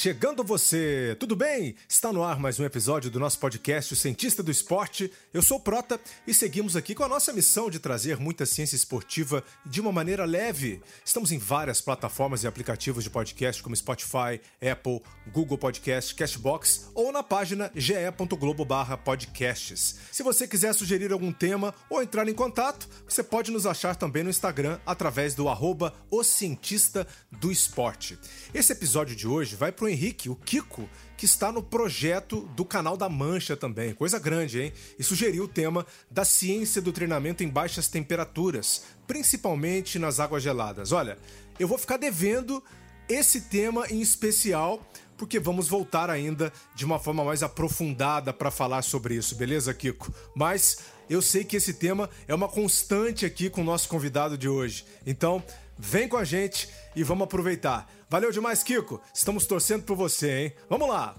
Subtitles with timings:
[0.00, 1.16] Chegando você!
[1.18, 1.74] Tudo bem?
[1.88, 5.12] Está no ar mais um episódio do nosso podcast O Cientista do Esporte.
[5.34, 8.76] Eu sou o Prota e seguimos aqui com a nossa missão de trazer muita ciência
[8.76, 10.80] esportiva de uma maneira leve.
[11.04, 17.10] Estamos em várias plataformas e aplicativos de podcast como Spotify, Apple, Google Podcast, Cashbox ou
[17.10, 19.96] na página ge.globo/podcasts.
[20.12, 24.22] Se você quiser sugerir algum tema ou entrar em contato, você pode nos achar também
[24.22, 28.16] no Instagram através do arroba O Cientista do Esporte.
[28.54, 32.96] Esse episódio de hoje vai para Henrique, o Kiko, que está no projeto do Canal
[32.96, 33.94] da Mancha também.
[33.94, 34.72] Coisa grande, hein?
[34.98, 40.92] E sugeriu o tema da ciência do treinamento em baixas temperaturas, principalmente nas águas geladas.
[40.92, 41.18] Olha,
[41.58, 42.62] eu vou ficar devendo
[43.08, 48.82] esse tema em especial, porque vamos voltar ainda de uma forma mais aprofundada para falar
[48.82, 50.12] sobre isso, beleza, Kiko?
[50.36, 50.78] Mas
[51.08, 54.84] eu sei que esse tema é uma constante aqui com o nosso convidado de hoje.
[55.06, 55.42] Então,
[55.78, 57.88] vem com a gente e vamos aproveitar.
[58.10, 59.00] Valeu demais, Kiko.
[59.14, 60.52] Estamos torcendo por você, hein?
[60.68, 61.14] Vamos lá!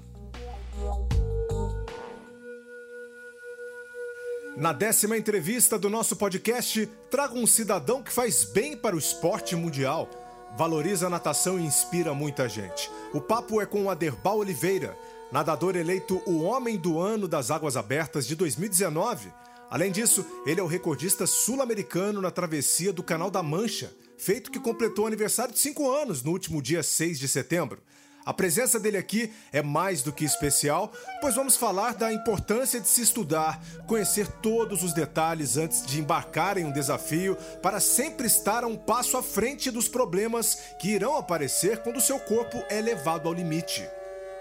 [4.57, 9.55] Na décima entrevista do nosso podcast, trago um cidadão que faz bem para o esporte
[9.55, 10.09] mundial,
[10.57, 12.91] valoriza a natação e inspira muita gente.
[13.13, 14.97] O papo é com o Aderbal Oliveira,
[15.31, 19.31] nadador eleito o Homem do Ano das Águas Abertas de 2019.
[19.69, 24.59] Além disso, ele é o recordista sul-americano na travessia do Canal da Mancha, feito que
[24.59, 27.81] completou aniversário de 5 anos no último dia 6 de setembro.
[28.25, 32.87] A presença dele aqui é mais do que especial, pois vamos falar da importância de
[32.87, 38.63] se estudar, conhecer todos os detalhes antes de embarcar em um desafio, para sempre estar
[38.63, 43.27] a um passo à frente dos problemas que irão aparecer quando seu corpo é levado
[43.27, 43.87] ao limite.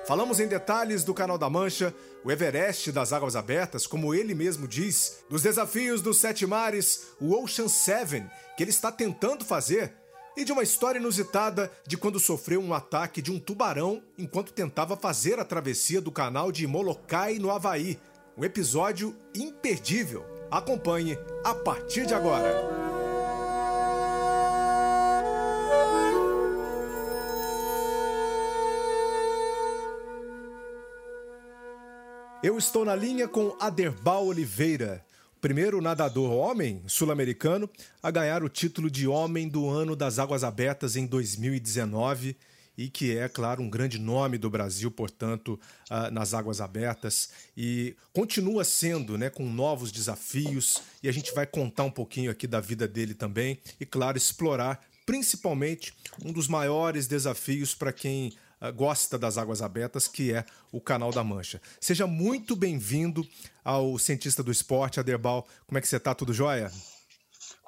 [0.09, 4.67] Falamos em detalhes do Canal da Mancha, o Everest das águas abertas, como ele mesmo
[4.67, 8.27] diz, dos desafios dos sete mares, o Ocean Seven,
[8.57, 9.93] que ele está tentando fazer,
[10.35, 14.97] e de uma história inusitada de quando sofreu um ataque de um tubarão enquanto tentava
[14.97, 18.01] fazer a travessia do canal de Molokai, no Havaí.
[18.35, 20.25] Um episódio imperdível.
[20.51, 22.97] Acompanhe a partir de agora.
[32.41, 35.04] Eu estou na linha com Aderbal Oliveira,
[35.41, 37.69] primeiro nadador homem sul-americano
[38.00, 42.37] a ganhar o título de Homem do Ano das Águas Abertas em 2019
[42.77, 45.59] e que é, claro, um grande nome do Brasil, portanto,
[45.91, 47.31] uh, nas águas abertas.
[47.56, 52.47] E continua sendo, né, com novos desafios e a gente vai contar um pouquinho aqui
[52.47, 55.93] da vida dele também e, claro, explorar principalmente
[56.25, 61.11] um dos maiores desafios para quem ah, gosta das águas abertas, que é o Canal
[61.11, 61.61] da Mancha.
[61.81, 63.27] Seja muito bem-vindo
[63.65, 65.47] ao Cientista do Esporte, Aderbal.
[65.67, 66.15] Como é que você está?
[66.15, 66.71] Tudo jóia?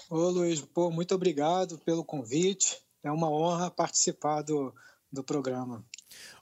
[0.09, 2.77] Ô Luiz, pô, muito obrigado pelo convite.
[3.03, 4.75] É uma honra participar do,
[5.13, 5.85] do programa.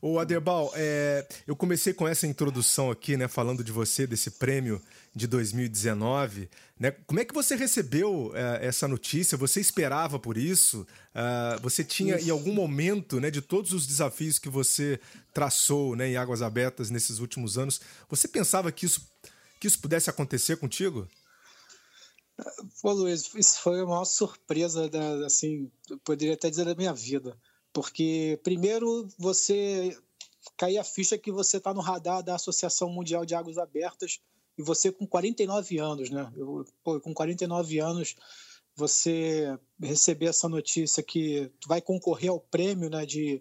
[0.01, 4.81] O Aderbal, é, eu comecei com essa introdução aqui, né, falando de você, desse prêmio
[5.19, 6.49] de 2019.
[6.79, 6.93] Né?
[7.07, 9.37] Como é que você recebeu é, essa notícia?
[9.37, 10.87] Você esperava por isso?
[11.15, 12.29] Uh, você tinha, isso.
[12.29, 15.01] em algum momento, né, de todos os desafios que você
[15.35, 19.07] traçou né, em Águas Abertas nesses últimos anos, você pensava que isso,
[19.61, 21.07] que isso pudesse acontecer contigo?
[22.81, 26.95] Pô, Luiz, isso foi a maior surpresa, da, assim, eu poderia até dizer da minha
[26.95, 27.37] vida.
[27.73, 29.99] Porque, primeiro, você
[30.57, 34.21] cair a ficha que você está no radar da Associação Mundial de Águas Abertas
[34.59, 36.31] e você com 49 anos, né?
[36.37, 38.17] Eu, pô, com 49 anos,
[38.75, 43.41] você receber essa notícia que vai concorrer ao prêmio né, de,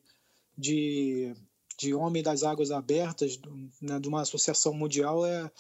[0.56, 1.34] de,
[1.78, 3.40] de Homem das Águas Abertas,
[3.82, 5.52] né, de uma associação mundial, é,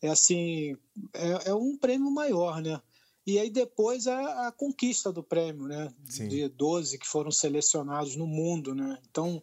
[0.00, 0.76] é assim,
[1.12, 2.80] é, é um prêmio maior, né?
[3.26, 5.92] E aí depois a, a conquista do prêmio, né?
[6.06, 6.26] Sim.
[6.26, 8.98] De 12 que foram selecionados no mundo, né?
[9.10, 9.42] Então,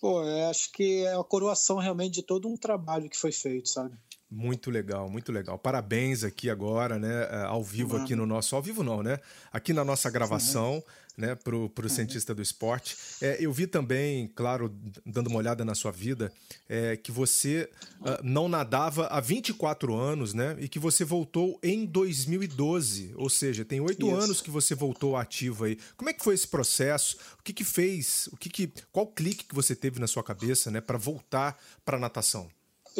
[0.00, 0.20] pô,
[0.50, 3.96] acho que é a coroação realmente de todo um trabalho que foi feito, sabe?
[4.30, 5.58] Muito legal, muito legal.
[5.58, 7.26] Parabéns aqui agora, né?
[7.30, 8.54] Eh, ao vivo aqui no nosso.
[8.54, 9.18] Ao vivo não, né?
[9.50, 10.84] Aqui na nossa gravação,
[11.16, 11.34] né?
[11.34, 11.88] Pro, pro uhum.
[11.88, 12.94] cientista do esporte.
[13.22, 14.70] É, eu vi também, claro,
[15.06, 16.30] dando uma olhada na sua vida,
[16.68, 17.70] é, que você
[18.00, 20.58] uh, não nadava há 24 anos, né?
[20.58, 23.14] E que você voltou em 2012.
[23.16, 25.78] Ou seja, tem oito anos que você voltou ativo aí.
[25.96, 27.16] Como é que foi esse processo?
[27.40, 28.28] O que que fez?
[28.30, 30.82] O que que, qual clique que você teve na sua cabeça, né?
[30.82, 32.46] Para voltar para natação?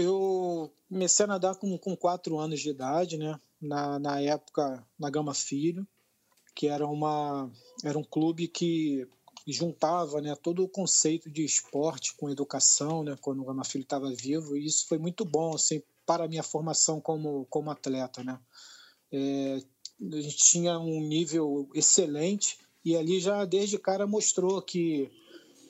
[0.00, 3.38] Eu comecei a nadar com, com quatro anos de idade, né?
[3.60, 5.86] Na, na época, na Gama Filho,
[6.54, 7.50] que era, uma,
[7.84, 9.06] era um clube que
[9.46, 14.12] juntava né, todo o conceito de esporte com educação, né, quando o Gama Filho estava
[14.12, 18.22] vivo, e isso foi muito bom assim, para a minha formação como, como atleta.
[18.22, 18.38] Né?
[19.10, 19.58] É,
[20.12, 25.10] a gente tinha um nível excelente e ali já desde cara mostrou que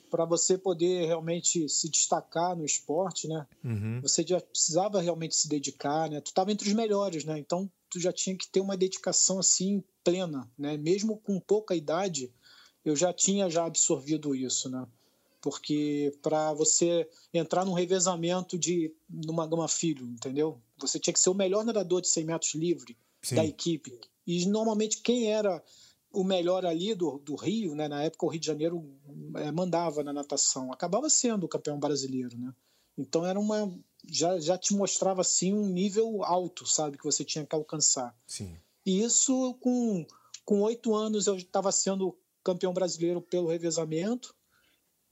[0.09, 3.45] para você poder realmente se destacar no esporte, né?
[3.63, 3.99] Uhum.
[4.01, 6.19] Você já precisava realmente se dedicar, né?
[6.21, 7.37] Tu estava entre os melhores, né?
[7.37, 10.77] Então tu já tinha que ter uma dedicação assim plena, né?
[10.77, 12.31] Mesmo com pouca idade,
[12.83, 14.85] eu já tinha já absorvido isso, né?
[15.41, 20.59] Porque para você entrar num revezamento de numa gama filho, entendeu?
[20.77, 23.35] Você tinha que ser o melhor nadador de 100 metros livre Sim.
[23.35, 23.99] da equipe.
[24.27, 25.63] E normalmente quem era
[26.11, 27.87] o melhor ali do, do Rio, né?
[27.87, 28.83] Na época o Rio de Janeiro
[29.35, 32.53] é, mandava na natação, acabava sendo o campeão brasileiro, né?
[32.97, 33.71] Então era uma
[34.05, 38.15] já, já te mostrava assim um nível alto, sabe, que você tinha que alcançar.
[38.25, 38.57] Sim.
[38.85, 40.05] E isso com
[40.43, 44.35] com oito anos eu estava sendo campeão brasileiro pelo revezamento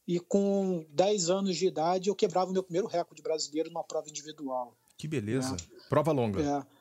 [0.08, 4.10] e com dez anos de idade eu quebrava o meu primeiro recorde brasileiro numa prova
[4.10, 4.76] individual.
[4.98, 5.52] Que beleza.
[5.52, 5.58] Né?
[5.90, 6.42] Prova longa.
[6.42, 6.77] É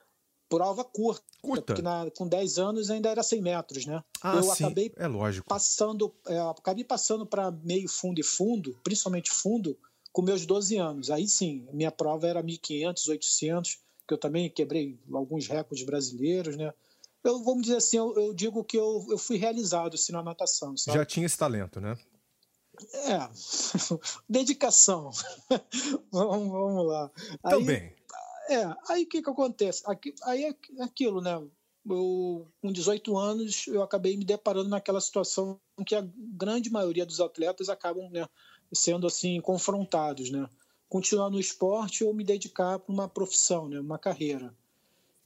[0.48, 1.24] prova curta.
[1.42, 1.62] Curta.
[1.62, 4.02] Porque na, com 10 anos ainda era 100 metros, né?
[4.22, 4.64] Ah, eu sim.
[4.64, 5.46] acabei é lógico.
[5.48, 9.78] passando, é, acabei passando para meio fundo e fundo, principalmente fundo,
[10.12, 11.10] com meus 12 anos.
[11.10, 13.78] Aí sim, minha prova era 1500, 800,
[14.08, 16.72] que eu também quebrei alguns recordes brasileiros, né?
[17.22, 20.76] Eu, vamos dizer assim, eu, eu digo que eu, eu fui realizado assim, na natação.
[20.76, 20.96] Sabe?
[20.96, 21.96] Já tinha esse talento, né?
[22.92, 23.28] É,
[24.28, 25.10] dedicação.
[26.10, 27.10] vamos, vamos lá.
[27.42, 27.95] Também.
[28.48, 29.82] É, aí o que, que acontece?
[29.86, 31.42] Aqui, aí é aquilo, né?
[31.88, 37.20] Eu, com 18 anos, eu acabei me deparando naquela situação que a grande maioria dos
[37.20, 38.26] atletas acabam né,
[38.72, 40.48] sendo assim confrontados, né?
[40.88, 44.54] Continuar no esporte ou me dedicar para uma profissão, né, uma carreira.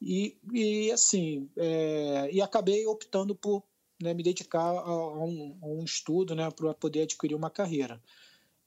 [0.01, 3.63] E, e assim, é, e acabei optando por
[4.01, 8.01] né, me dedicar a, a, um, a um estudo né, para poder adquirir uma carreira.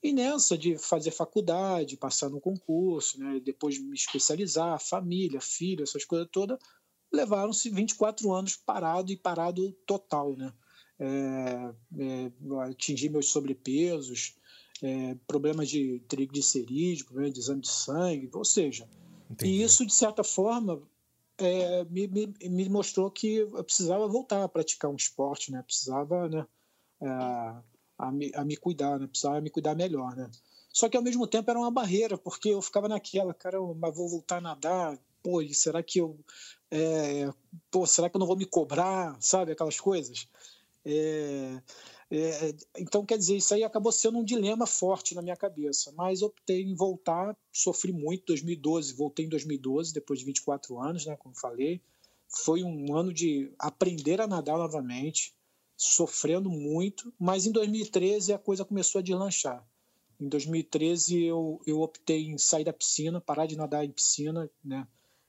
[0.04, 6.04] E nessa de fazer faculdade, passar no concurso, né, depois me especializar, família, filho, essas
[6.04, 6.60] coisas todas,
[7.10, 10.52] levaram-se 24 anos parado e parado total, né?
[11.00, 12.32] É, é,
[12.70, 14.36] atingir meus sobrepesos,
[14.82, 18.88] é, problemas de triglicerídeos, problemas de exame de sangue, ou seja,
[19.30, 19.52] Entendi.
[19.52, 20.82] e isso de certa forma
[21.38, 25.64] é, me, me, me, mostrou que eu precisava voltar a praticar um esporte, né?
[25.64, 26.46] Precisava, né?
[27.02, 27.56] É,
[27.98, 29.08] a me, a me cuidar, né?
[29.08, 30.30] Precisava me cuidar melhor, né?
[30.72, 34.10] Só que ao mesmo tempo era uma barreira, porque eu ficava naquela, cara, mas vou
[34.10, 36.18] voltar a nadar, pô, será que eu.
[36.72, 37.32] É,
[37.70, 39.52] pô, será que eu não vou me cobrar, sabe?
[39.52, 40.28] Aquelas coisas.
[40.86, 41.62] É,
[42.12, 46.22] é, então, quer dizer, isso aí acabou sendo um dilema forte na minha cabeça, mas
[46.22, 51.34] optei em voltar, sofri muito 2012, voltei em 2012, depois de 24 anos, né, como
[51.36, 51.82] falei.
[52.28, 55.34] Foi um ano de aprender a nadar novamente,
[55.76, 59.66] sofrendo muito, mas em 2013 a coisa começou a deslanchar.
[60.20, 64.88] Em 2013 eu, eu optei em sair da piscina, parar de nadar em piscina, né?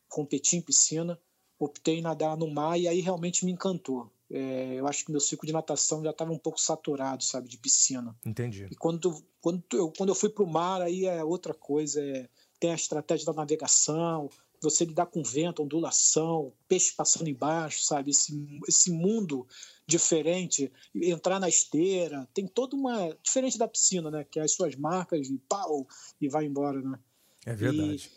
[0.09, 1.19] competir em piscina,
[1.59, 4.13] optei em nadar no mar e aí realmente me encantou.
[4.31, 7.59] É, eu acho que meu ciclo de natação já estava um pouco saturado, sabe, de
[7.59, 8.17] piscina.
[8.25, 8.67] Entendi.
[8.71, 12.29] E quando, quando, eu, quando eu fui para o mar, aí é outra coisa, é,
[12.59, 14.31] tem a estratégia da navegação,
[14.63, 18.11] você lidar com vento, ondulação, peixe passando embaixo, sabe?
[18.11, 18.33] Esse,
[18.67, 19.47] esse mundo
[19.87, 23.17] diferente, entrar na esteira, tem toda uma.
[23.23, 24.25] diferente da piscina, né?
[24.25, 25.87] Que é as suas marcas e pau,
[26.21, 26.99] e vai embora, né?
[27.45, 28.11] É verdade.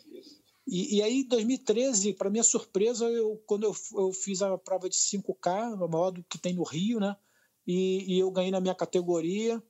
[0.66, 4.56] E, e, e aí, em 2013, para minha surpresa, eu, quando eu, eu fiz a
[4.58, 7.16] prova de 5K, a maior do que tem no Rio, né?
[7.66, 9.62] E, e eu ganhei na minha categoria.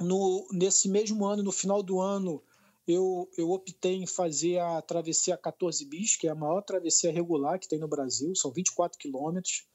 [0.00, 2.42] No, nesse mesmo ano, no final do ano,
[2.88, 7.58] eu, eu optei em fazer a travessia 14 bis, que é a maior travessia regular
[7.58, 9.66] que tem no Brasil, são 24 quilômetros.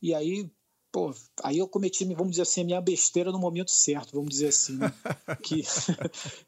[0.00, 0.48] E aí,
[0.94, 4.46] pô, aí eu cometi, vamos dizer assim, a minha besteira no momento certo, vamos dizer
[4.46, 4.94] assim, né?
[5.42, 5.64] que,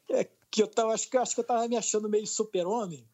[0.09, 3.05] é, que eu tava, acho que, acho que eu tava me achando meio super-homem,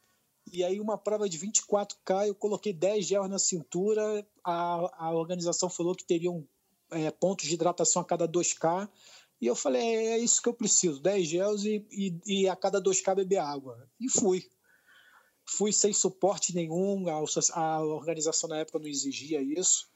[0.52, 5.72] e aí uma prova de 24K, eu coloquei 10 gel na cintura, a, a organização
[5.72, 6.48] falou que teriam
[6.92, 8.88] é, pontos de hidratação a cada 2K,
[9.42, 12.56] e eu falei, é, é isso que eu preciso, 10 gels e, e, e a
[12.56, 13.90] cada 2K beber água.
[14.00, 14.48] E fui.
[15.50, 17.24] Fui sem suporte nenhum, a,
[17.60, 19.92] a organização na época não exigia isso.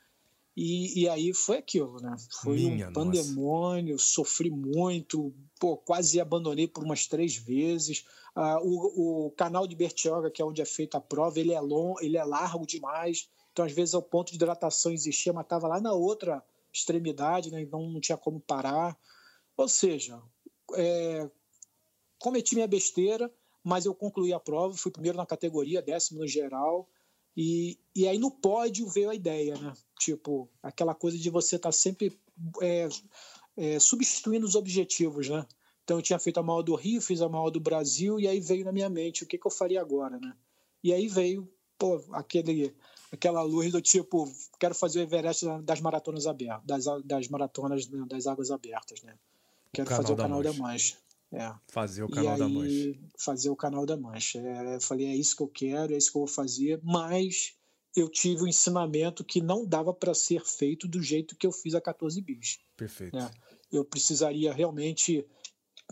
[0.59, 2.15] E, e, aí foi aquilo, né?
[2.41, 4.05] Foi Minha um pandemônio, nossa.
[4.05, 8.05] sofri muito, pô, quase abandonei por umas três vezes.
[8.33, 11.61] Ah, o, o, canal de Bertioga, que é onde é feita a prova, ele é
[11.61, 13.29] longo, ele é largo demais.
[13.51, 17.61] Então, às vezes, o ponto de hidratação existia, mas estava lá na outra extremidade, né?
[17.61, 18.97] Então não tinha como parar.
[19.55, 20.19] Ou seja,
[20.73, 21.29] é,
[22.17, 23.31] cometi minha besteira,
[23.63, 26.89] mas eu concluí a prova, fui primeiro na categoria, décimo no geral.
[27.35, 29.73] E, e aí no pódio veio a ideia, né?
[29.99, 32.17] Tipo, aquela coisa de você estar tá sempre
[32.61, 32.87] é,
[33.55, 35.45] é, substituindo os objetivos, né?
[35.83, 38.39] Então eu tinha feito a maior do Rio, fiz a maior do Brasil, e aí
[38.39, 40.35] veio na minha mente o que, que eu faria agora, né?
[40.83, 42.75] E aí veio, pô, aquele,
[43.11, 48.27] aquela luz do tipo, quero fazer o Everest das maratonas abertas, das, das maratonas das
[48.27, 49.15] águas abertas, né?
[49.73, 50.57] Quero fazer o canal da Mancha.
[50.61, 50.97] Da Mancha.
[51.31, 51.53] É.
[51.67, 52.99] Fazer o canal da Mancha.
[53.17, 54.39] Fazer o canal da Mancha.
[54.39, 57.56] É, eu falei, é isso que eu quero, é isso que eu vou fazer, mas
[57.97, 61.73] eu tive um ensinamento que não dava para ser feito do jeito que eu fiz
[61.73, 62.59] a 14 bis.
[62.75, 63.17] Perfeito.
[63.17, 63.31] É.
[63.71, 65.25] Eu precisaria realmente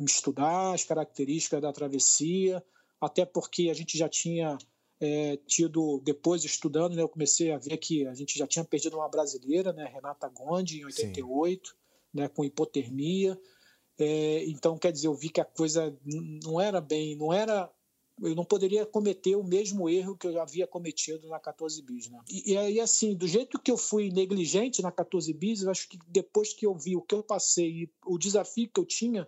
[0.02, 2.64] estudar as características da travessia,
[3.02, 4.58] até porque a gente já tinha
[5.00, 8.98] é, tido, depois estudando, né, eu comecei a ver que a gente já tinha perdido
[8.98, 11.76] uma brasileira, né, Renata Gondi, em 88,
[12.14, 13.40] né, com hipotermia.
[13.98, 17.70] É, então, quer dizer, eu vi que a coisa não era bem, não era.
[18.22, 22.10] Eu não poderia cometer o mesmo erro que eu havia cometido na 14 bis.
[22.10, 22.20] Né?
[22.30, 25.90] E, e aí, assim, do jeito que eu fui negligente na 14 bis, eu acho
[25.90, 29.28] que depois que eu vi o que eu passei e o desafio que eu tinha,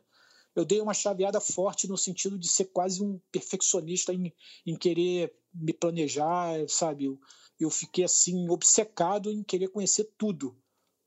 [0.56, 4.34] eu dei uma chaveada forte no sentido de ser quase um perfeccionista em,
[4.66, 7.06] em querer me planejar, sabe?
[7.06, 7.20] Eu,
[7.60, 10.58] eu fiquei assim obcecado em querer conhecer tudo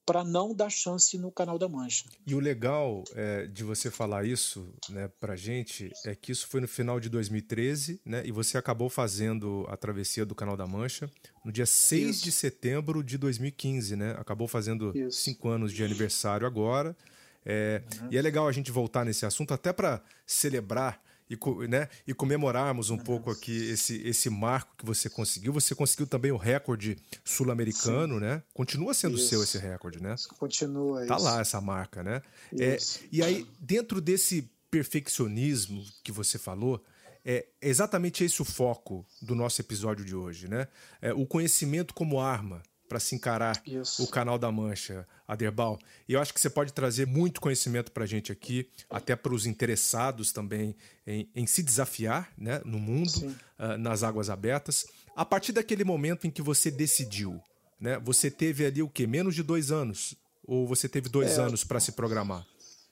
[0.04, 2.04] para não dar chance no canal da Mancha.
[2.26, 6.60] E o legal é, de você falar isso, né, para gente, é que isso foi
[6.60, 11.10] no final de 2013, né, e você acabou fazendo a travessia do canal da Mancha
[11.44, 12.24] no dia 6 isso.
[12.24, 14.16] de setembro de 2015, né?
[14.18, 15.20] Acabou fazendo isso.
[15.20, 16.96] cinco anos de aniversário agora.
[17.44, 18.08] É, uhum.
[18.10, 22.90] E é legal a gente voltar nesse assunto até para celebrar e, né, e comemorarmos
[22.90, 25.52] um pouco aqui esse, esse marco que você conseguiu.
[25.52, 28.42] Você conseguiu também o recorde sul-americano, né?
[28.52, 29.28] Continua sendo isso.
[29.28, 30.16] seu esse recorde, né?
[30.38, 31.24] Continua Tá isso.
[31.24, 32.20] lá essa marca, né?
[32.58, 32.76] É,
[33.12, 36.82] e aí, dentro desse perfeccionismo que você falou,
[37.24, 40.66] é exatamente esse o foco do nosso episódio de hoje, né?
[41.00, 44.02] É, o conhecimento como arma para se encarar Isso.
[44.02, 45.78] o canal da Mancha, Aderbal.
[46.08, 49.32] E eu acho que você pode trazer muito conhecimento para a gente aqui, até para
[49.32, 50.74] os interessados também
[51.06, 53.14] em, em, se desafiar né, no mundo,
[53.60, 54.88] uh, nas águas abertas.
[55.14, 57.40] A partir daquele momento em que você decidiu,
[57.78, 59.06] né, você teve ali o quê?
[59.06, 60.16] Menos de dois anos?
[60.42, 62.44] Ou você teve dois é, anos para se programar?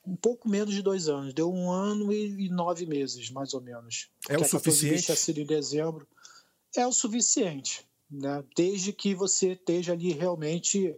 [0.06, 1.34] Um pouco menos de dois anos.
[1.34, 4.10] Deu um ano e, e nove meses, mais ou menos.
[4.28, 5.06] É o suficiente?
[5.06, 6.06] Tinha sido em dezembro.
[6.76, 8.42] É o suficiente né?
[8.56, 10.96] desde que você esteja ali realmente,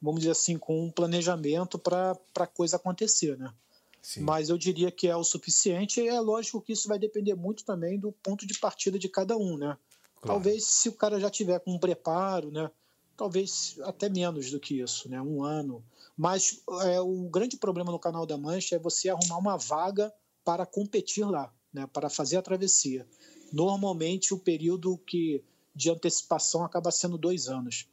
[0.00, 3.36] vamos dizer assim, com um planejamento para a coisa acontecer.
[3.36, 3.52] Né?
[4.00, 4.20] Sim.
[4.20, 7.64] Mas eu diria que é o suficiente, e é lógico que isso vai depender muito
[7.64, 9.56] também do ponto de partida de cada um.
[9.56, 9.76] Né?
[10.20, 10.26] Claro.
[10.26, 12.70] Talvez se o cara já tiver com um preparo, né?
[13.16, 15.20] talvez até menos do que isso, né?
[15.20, 15.84] um ano.
[16.16, 20.12] Mas é, o grande problema no Canal da Mancha é você arrumar uma vaga
[20.44, 21.86] para competir lá, né?
[21.92, 23.06] para fazer a travessia.
[23.52, 25.42] Normalmente o período que
[25.74, 27.88] de antecipação acaba sendo dois anos.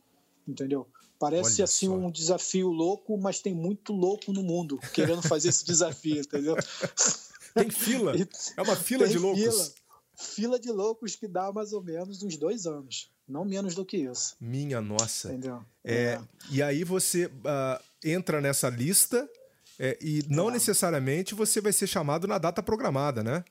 [0.47, 0.87] Entendeu?
[1.19, 1.93] Parece Olha assim só.
[1.93, 6.55] um desafio louco, mas tem muito louco no mundo querendo fazer esse desafio, entendeu?
[7.53, 8.13] Tem fila.
[8.55, 9.43] É uma fila de loucos.
[9.43, 9.71] Fila,
[10.15, 13.11] fila de loucos que dá mais ou menos uns dois anos.
[13.27, 14.35] Não menos do que isso.
[14.39, 15.29] Minha nossa.
[15.29, 15.63] Entendeu?
[15.83, 16.21] É, é.
[16.49, 19.29] E aí você uh, entra nessa lista
[19.77, 20.53] é, e não é.
[20.53, 23.43] necessariamente você vai ser chamado na data programada, né?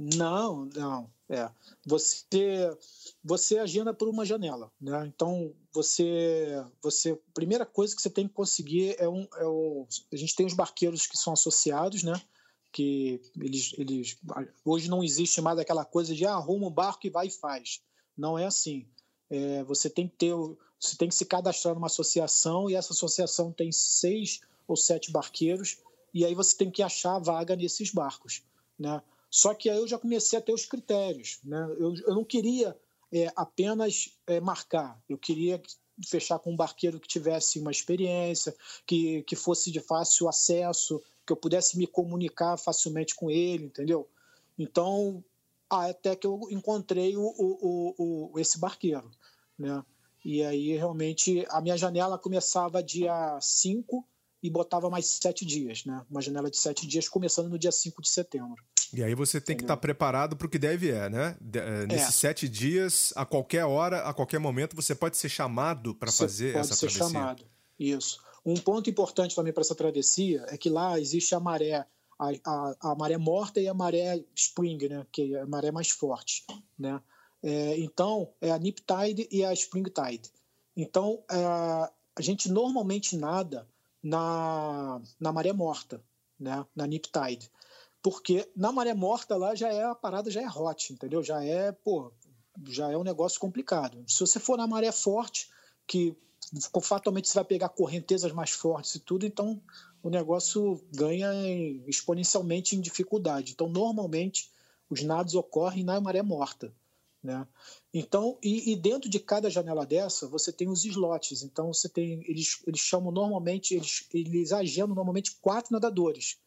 [0.00, 1.10] Não, não.
[1.28, 1.48] É.
[1.86, 2.76] Você
[3.22, 5.06] você agenda por uma janela, né?
[5.06, 9.44] Então você você primeira coisa que você tem que conseguir é um, é
[10.12, 12.20] a gente tem os barqueiros que são associados, né?
[12.72, 14.18] Que eles eles
[14.64, 17.82] hoje não existe mais aquela coisa de ah, arruma um barco e vai e faz.
[18.16, 18.88] Não é assim.
[19.28, 23.52] É, você tem que ter você tem que se cadastrar numa associação e essa associação
[23.52, 25.76] tem seis ou sete barqueiros
[26.14, 28.42] e aí você tem que achar vaga nesses barcos,
[28.78, 29.02] né?
[29.30, 31.38] Só que aí eu já comecei a ter os critérios.
[31.44, 31.64] Né?
[31.78, 32.76] Eu, eu não queria
[33.12, 35.62] é, apenas é, marcar, eu queria
[36.06, 38.54] fechar com um barqueiro que tivesse uma experiência,
[38.86, 44.08] que, que fosse de fácil acesso, que eu pudesse me comunicar facilmente com ele, entendeu?
[44.58, 45.22] Então,
[45.68, 49.10] até que eu encontrei o, o, o, esse barqueiro,
[49.58, 49.84] né?
[50.24, 54.06] E aí, realmente, a minha janela começava dia 5
[54.42, 56.04] e botava mais sete dias, né?
[56.10, 58.62] Uma janela de sete dias, começando no dia 5 de setembro.
[58.92, 61.36] E aí você tem que estar tá preparado para o que deve é, né?
[61.54, 62.12] Eh, nesses é.
[62.12, 66.76] sete dias, a qualquer hora, a qualquer momento, você pode ser chamado para fazer essa
[66.76, 66.88] travessia.
[66.88, 67.44] Pode ser chamado,
[67.78, 68.20] isso.
[68.44, 71.86] Um ponto importante também para essa travessia é que lá existe a maré,
[72.18, 75.06] a, a, a, maré morta e a maré spring, né?
[75.12, 76.44] Que é a maré mais forte,
[76.78, 77.00] né?
[77.42, 80.30] É, então, é a nip tide e a spring tide.
[80.76, 83.68] Então, é, a gente normalmente nada
[84.02, 86.02] na, na maré morta,
[86.38, 86.64] né?
[86.74, 87.50] Na nip tide.
[88.02, 91.22] Porque na maré morta lá já é a parada já é hot, entendeu?
[91.22, 92.12] Já é, pô,
[92.66, 94.02] já é um negócio complicado.
[94.06, 95.50] Se você for na maré forte,
[95.86, 96.16] que
[96.82, 99.60] fatalmente você vai pegar correntezas mais fortes e tudo, então
[100.02, 101.30] o negócio ganha
[101.86, 103.52] exponencialmente em dificuldade.
[103.52, 104.50] Então, normalmente,
[104.88, 106.74] os nados ocorrem na maré morta.
[107.22, 107.46] Né?
[107.92, 111.42] Então, e, e, dentro de cada janela dessa, você tem os slots.
[111.42, 116.38] Então, você tem, eles, eles chamam normalmente, eles, eles agendam normalmente quatro nadadores.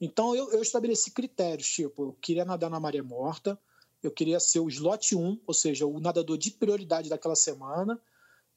[0.00, 3.58] Então eu, eu estabeleci critérios, tipo, eu queria nadar na maré morta,
[4.02, 8.00] eu queria ser o slot 1, ou seja, o nadador de prioridade daquela semana,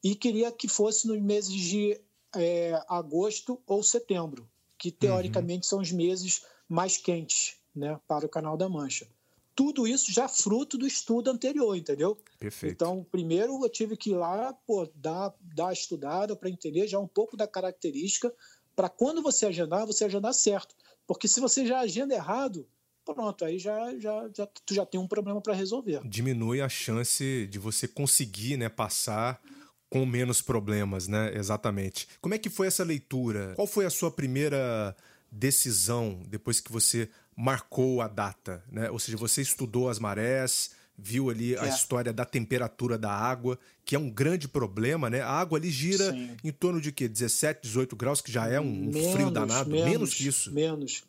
[0.02, 2.00] e queria que fosse nos meses de
[2.34, 4.96] é, agosto ou setembro, que uhum.
[4.98, 5.70] teoricamente uhum.
[5.70, 9.06] são os meses mais quentes né, para o Canal da Mancha.
[9.54, 12.16] Tudo isso já fruto do estudo anterior, entendeu?
[12.38, 12.72] Perfeito.
[12.72, 16.98] Então, primeiro eu tive que ir lá, pô, dar, dar a estudada para entender já
[16.98, 18.32] um pouco da característica,
[18.74, 20.74] para quando você agendar, você agendar certo.
[21.10, 22.68] Porque se você já agenda errado,
[23.04, 26.00] pronto, aí já, já, já tu já tem um problema para resolver.
[26.04, 29.42] Diminui a chance de você conseguir né, passar
[29.88, 31.36] com menos problemas, né?
[31.36, 32.06] Exatamente.
[32.20, 33.54] Como é que foi essa leitura?
[33.56, 34.94] Qual foi a sua primeira
[35.32, 38.88] decisão depois que você marcou a data, né?
[38.88, 41.68] Ou seja, você estudou as marés, viu ali a é.
[41.68, 45.20] história da temperatura da água, que é um grande problema, né?
[45.20, 46.36] A água ali gira Sim.
[46.44, 47.08] em torno de quê?
[47.08, 50.52] 17, 18 graus, que já é um menos, frio danado, menos, menos que isso.
[50.52, 51.04] Menos.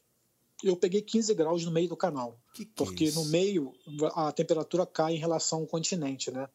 [0.64, 3.74] Eu peguei 15 graus no meio do canal, que que porque é no meio
[4.16, 6.48] a temperatura cai em relação ao continente, né?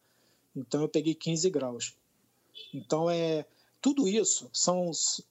[0.55, 1.93] Então eu peguei 15 graus.
[2.73, 3.45] Então, é
[3.87, 5.25] tudo isso são os,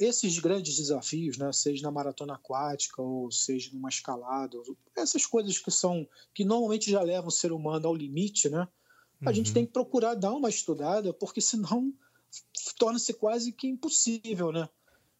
[0.00, 1.52] esses grandes desafios, né?
[1.52, 4.56] seja na maratona aquática ou seja numa escalada,
[4.96, 8.66] essas coisas que são que normalmente já levam o ser humano ao limite, né?
[9.20, 9.34] A uhum.
[9.34, 11.92] gente tem que procurar dar uma estudada, porque senão
[12.78, 14.66] torna-se quase que impossível, né?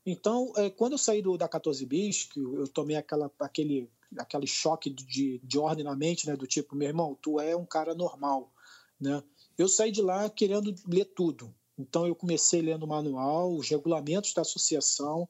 [0.07, 4.47] Então, é, quando eu saí do, da 14 bis, que eu tomei aquela, aquele, aquele
[4.47, 6.35] choque de, de ordem na mente, né?
[6.35, 8.51] Do tipo, meu irmão, tu é um cara normal,
[8.99, 9.23] né?
[9.59, 11.55] Eu saí de lá querendo ler tudo.
[11.79, 15.29] Então eu comecei lendo o manual, os regulamentos da associação,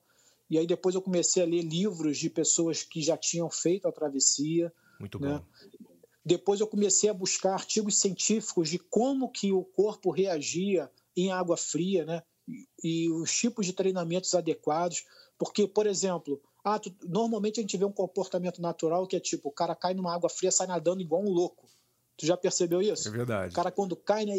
[0.48, 3.92] e aí depois eu comecei a ler livros de pessoas que já tinham feito a
[3.92, 4.72] travessia.
[5.00, 5.38] Muito né?
[5.38, 5.44] bom.
[6.24, 11.56] Depois eu comecei a buscar artigos científicos de como que o corpo reagia em água
[11.56, 12.22] fria, né?
[12.46, 15.04] E, e os tipos de treinamentos adequados,
[15.38, 19.48] porque, por exemplo, ah, tu, normalmente a gente vê um comportamento natural que é tipo,
[19.48, 21.68] o cara cai numa água fria, sai nadando igual um louco.
[22.16, 23.08] Tu já percebeu isso?
[23.08, 23.52] É verdade.
[23.52, 24.34] O cara quando cai, né,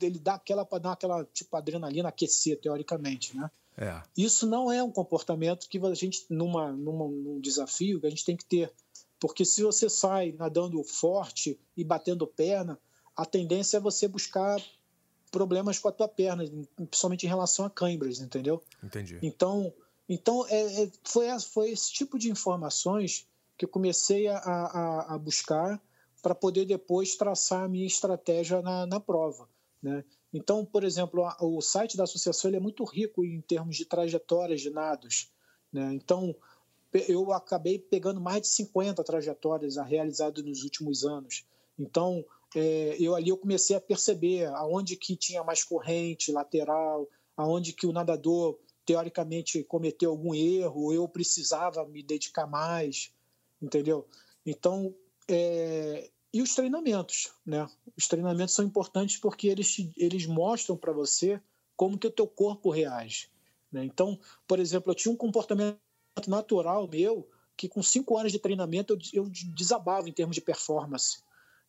[0.00, 3.50] ele dá aquela para dar aquela tipo adrenalina aquecer teoricamente, né?
[3.76, 4.00] É.
[4.16, 8.24] Isso não é um comportamento que a gente numa, numa num desafio que a gente
[8.24, 8.72] tem que ter,
[9.18, 12.78] porque se você sai nadando forte e batendo perna,
[13.16, 14.60] a tendência é você buscar
[15.30, 16.44] problemas com a tua perna,
[16.76, 18.62] principalmente em relação a cãibras, entendeu?
[18.82, 19.18] Entendi.
[19.22, 19.72] Então,
[20.08, 25.18] então é, é, foi, foi esse tipo de informações que eu comecei a, a, a
[25.18, 25.80] buscar
[26.24, 29.46] para poder depois traçar a minha estratégia na, na prova.
[29.82, 30.02] Né?
[30.32, 34.70] Então, por exemplo, o site da associação é muito rico em termos de trajetórias de
[34.70, 35.30] nados.
[35.70, 35.92] Né?
[35.92, 36.34] Então,
[37.06, 41.44] eu acabei pegando mais de 50 trajetórias realizadas nos últimos anos.
[41.78, 42.24] Então,
[42.56, 47.06] é, eu ali eu comecei a perceber aonde que tinha mais corrente lateral,
[47.36, 53.12] aonde que o nadador teoricamente cometeu algum erro, eu precisava me dedicar mais,
[53.60, 54.06] entendeu?
[54.46, 54.94] Então,
[55.28, 57.64] é, e os treinamentos, né?
[57.96, 61.40] Os treinamentos são importantes porque eles, eles mostram para você
[61.76, 63.30] como que o teu corpo reage.
[63.70, 63.84] Né?
[63.84, 65.78] Então, por exemplo, eu tinha um comportamento
[66.26, 71.22] natural meu que com cinco anos de treinamento eu, eu desabava em termos de performance.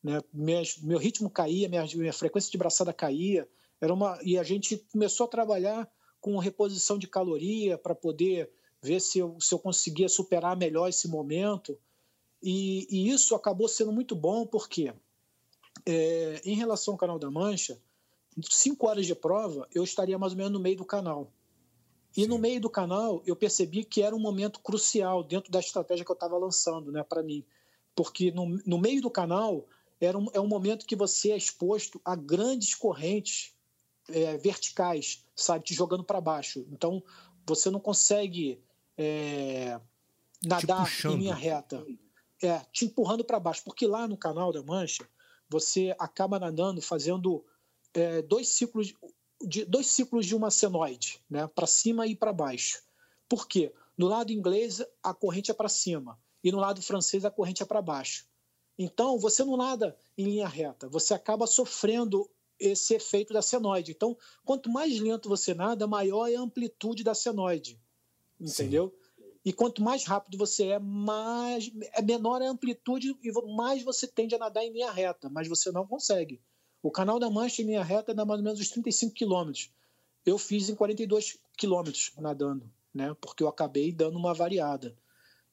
[0.04, 0.20] Né?
[0.34, 3.48] meu ritmo caía, minha, minha frequência de braçada caía.
[3.80, 5.88] Era uma, e a gente começou a trabalhar
[6.20, 8.50] com reposição de caloria para poder
[8.82, 11.78] ver se eu, se eu conseguia superar melhor esse momento.
[12.48, 14.94] E, e isso acabou sendo muito bom porque,
[15.84, 17.82] é, em relação ao Canal da Mancha,
[18.52, 21.34] cinco horas de prova, eu estaria mais ou menos no meio do canal.
[22.16, 22.28] E Sim.
[22.28, 26.12] no meio do canal, eu percebi que era um momento crucial dentro da estratégia que
[26.12, 27.44] eu estava lançando né, para mim.
[27.96, 29.68] Porque no, no meio do canal
[30.00, 33.56] era um, é um momento que você é exposto a grandes correntes
[34.08, 36.64] é, verticais, sabe, te jogando para baixo.
[36.72, 37.02] Então,
[37.44, 38.62] você não consegue
[38.96, 39.80] é,
[40.44, 41.84] nadar em linha reta
[42.42, 45.08] é, te empurrando para baixo, porque lá no canal da Mancha
[45.50, 47.46] você acaba nadando fazendo
[47.94, 48.94] é, dois ciclos
[49.42, 52.82] de dois ciclos de uma senoide, né, para cima e para baixo.
[53.28, 53.74] Por quê?
[53.98, 57.66] No lado inglês a corrente é para cima e no lado francês a corrente é
[57.66, 58.28] para baixo.
[58.78, 63.92] Então você não nada em linha reta, você acaba sofrendo esse efeito da senoide.
[63.92, 67.80] Então, quanto mais lento você nada, maior é a amplitude da senoide.
[68.40, 68.90] Entendeu?
[68.90, 69.05] Sim.
[69.46, 74.34] E quanto mais rápido você é, mais é menor a amplitude e mais você tende
[74.34, 76.42] a nadar em linha reta, mas você não consegue.
[76.82, 79.70] O canal da Mancha em linha reta dá mais ou menos uns 35 quilômetros.
[80.26, 83.16] Eu fiz em 42 quilômetros nadando, né?
[83.22, 84.98] Porque eu acabei dando uma variada.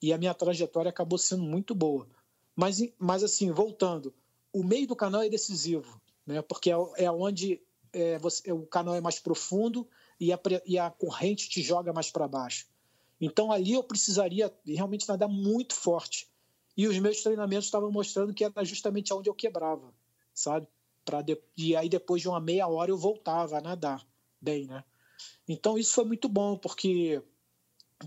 [0.00, 2.09] E a minha trajetória acabou sendo muito boa.
[2.57, 4.14] Mas, mas assim, voltando,
[4.52, 6.40] o meio do canal é decisivo, né?
[6.40, 7.61] Porque é, é onde
[7.92, 9.87] é, você, o canal é mais profundo
[10.18, 12.71] e a, e a corrente te joga mais para baixo.
[13.22, 16.28] Então ali eu precisaria realmente nadar muito forte.
[16.76, 19.94] E os meus treinamentos estavam mostrando que era justamente onde eu quebrava,
[20.35, 20.66] sabe?
[21.24, 21.40] De...
[21.56, 24.04] E aí depois de uma meia hora eu voltava a nadar
[24.40, 24.82] bem, né?
[25.48, 27.22] Então isso foi muito bom, porque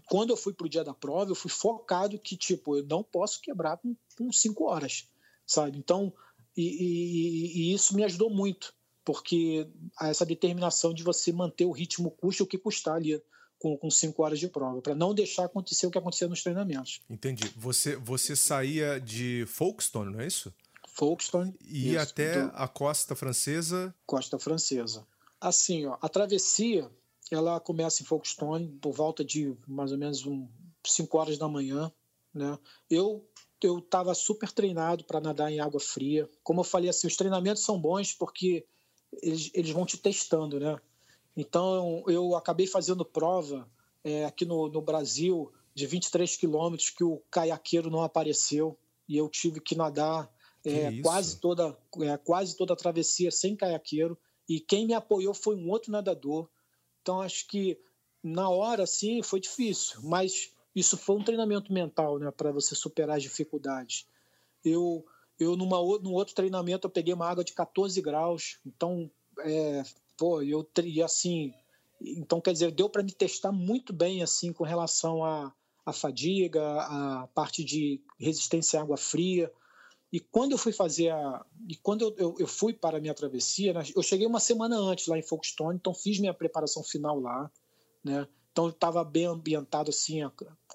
[0.06, 3.02] quando eu fui para o dia da prova, eu fui focado que, tipo, eu não
[3.02, 5.08] posso quebrar com, com cinco horas,
[5.48, 5.78] sabe?
[5.78, 6.12] Então,
[6.58, 8.74] e, e, e, isso me ajudou muito,
[9.06, 9.70] porque
[10.02, 13.22] essa determinação de você manter o ritmo custe o que custar ali
[13.66, 17.02] com, com cinco horas de prova, para não deixar acontecer o que aconteceu nos treinamentos.
[17.10, 17.52] Entendi.
[17.58, 20.54] Você, você saía de Folkestone, não é isso?
[20.90, 21.52] Folkestone.
[21.66, 22.52] E ia até do...
[22.54, 23.92] a costa francesa?
[24.06, 25.08] Costa francesa.
[25.42, 26.88] Assim, ó, a travessia
[27.32, 30.48] ela começa em Folkestone por volta de mais ou menos um,
[30.86, 31.92] 5 horas da manhã.
[32.32, 32.60] Né?
[32.88, 33.28] Eu
[33.64, 36.30] eu estava super treinado para nadar em água fria.
[36.44, 38.64] Como eu falei assim, os treinamentos são bons porque
[39.24, 40.80] eles, eles vão te testando, né?
[41.36, 43.70] Então eu acabei fazendo prova
[44.04, 48.78] é, aqui no, no Brasil de 23 quilômetros que o caiaqueiro não apareceu.
[49.08, 50.32] E eu tive que nadar
[50.64, 54.18] é, que quase toda é, quase toda a travessia sem caiaqueiro.
[54.48, 56.48] E quem me apoiou foi um outro nadador.
[57.02, 57.80] Então acho que
[58.24, 63.18] na hora sim foi difícil, mas isso foi um treinamento mental, né, para você superar
[63.18, 64.08] as dificuldades.
[64.64, 65.06] Eu
[65.38, 69.84] eu numa no outro treinamento eu peguei uma água de 14 graus, então é,
[70.18, 71.54] pô, eu e assim,
[72.02, 75.54] então quer dizer, deu para me testar muito bem assim com relação a
[75.86, 79.52] a fadiga, a parte de resistência à água fria.
[80.12, 81.46] E quando eu fui fazer a.
[81.70, 84.78] E quando eu, eu, eu fui para a minha travessia, né, eu cheguei uma semana
[84.78, 87.52] antes lá em Folkestone, então fiz minha preparação final lá.
[88.04, 88.28] Né?
[88.52, 90.20] Então eu estava bem ambientado assim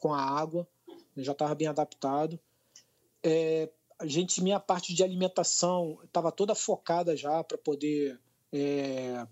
[0.00, 0.68] com a água,
[1.16, 2.38] já estava bem adaptado.
[3.22, 8.18] É, a gente, minha parte de alimentação estava toda focada já para poder
[8.52, 9.26] é,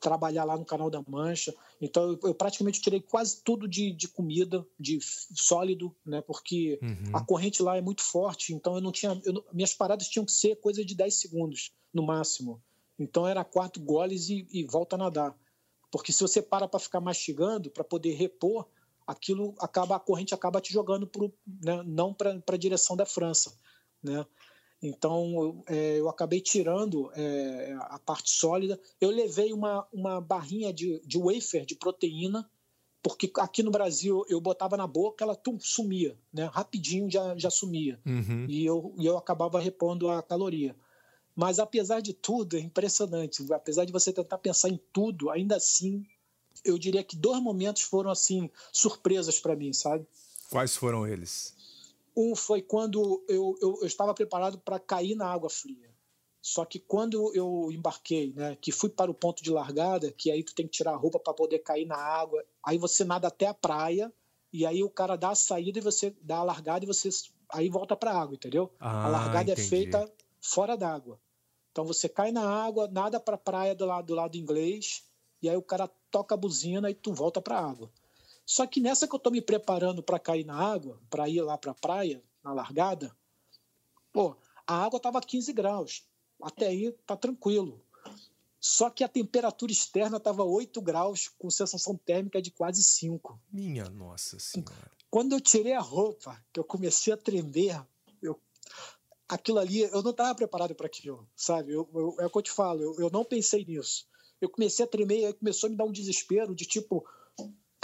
[0.00, 1.54] trabalhar lá no Canal da Mancha.
[1.80, 6.20] Então eu, eu praticamente tirei quase tudo de, de, comida, de sólido, né?
[6.20, 7.16] Porque uhum.
[7.16, 9.20] a corrente lá é muito forte, então eu não tinha.
[9.24, 12.62] Eu, minhas paradas tinham que ser coisa de 10 segundos, no máximo.
[12.98, 15.34] Então era quatro goles e, e volta a nadar.
[15.90, 18.66] Porque se você para para ficar mastigando, para poder repor,
[19.06, 23.56] aquilo acaba, a corrente acaba te jogando pro, né, não para a direção da França.
[24.02, 24.24] Né?
[24.86, 28.78] Então é, eu acabei tirando é, a parte sólida.
[29.00, 32.48] Eu levei uma, uma barrinha de, de wafer de proteína,
[33.02, 36.44] porque aqui no Brasil eu botava na boca, ela tum, sumia, né?
[36.52, 38.00] rapidinho já, já sumia.
[38.06, 38.46] Uhum.
[38.48, 40.74] E, eu, e eu acabava repondo a caloria.
[41.34, 43.44] Mas apesar de tudo, é impressionante.
[43.52, 46.06] Apesar de você tentar pensar em tudo, ainda assim,
[46.64, 50.06] eu diria que dois momentos foram assim surpresas para mim, sabe?
[50.50, 51.54] Quais foram eles?
[52.16, 55.92] Um foi quando eu, eu, eu estava preparado para cair na água fria.
[56.40, 60.42] Só que quando eu embarquei, né, que fui para o ponto de largada, que aí
[60.42, 63.46] tu tem que tirar a roupa para poder cair na água, aí você nada até
[63.46, 64.12] a praia,
[64.52, 67.08] e aí o cara dá a saída e você dá a largada e você
[67.48, 68.70] aí volta para a água, entendeu?
[68.78, 69.66] Ah, a largada é entendi.
[69.66, 71.18] é feita fora d'água.
[71.72, 75.02] Então você cai na água, nada para a praia do lado, do lado inglês,
[75.40, 77.90] e aí o cara toca a buzina e tu volta para a água.
[78.46, 81.56] Só que nessa que eu estou me preparando para cair na água, para ir lá
[81.56, 83.14] para a praia, na largada,
[84.12, 86.06] pô, a água estava 15 graus.
[86.42, 87.80] Até aí tá tranquilo.
[88.60, 93.38] Só que a temperatura externa estava 8 graus, com sensação térmica de quase 5.
[93.52, 94.90] Minha nossa senhora.
[95.10, 97.86] Quando eu tirei a roupa, que eu comecei a tremer,
[98.22, 98.40] eu,
[99.28, 101.72] aquilo ali, eu não estava preparado para aquilo, sabe?
[101.72, 104.06] Eu, eu, é o que eu te falo, eu, eu não pensei nisso.
[104.40, 107.06] Eu comecei a tremer e aí começou a me dar um desespero de tipo,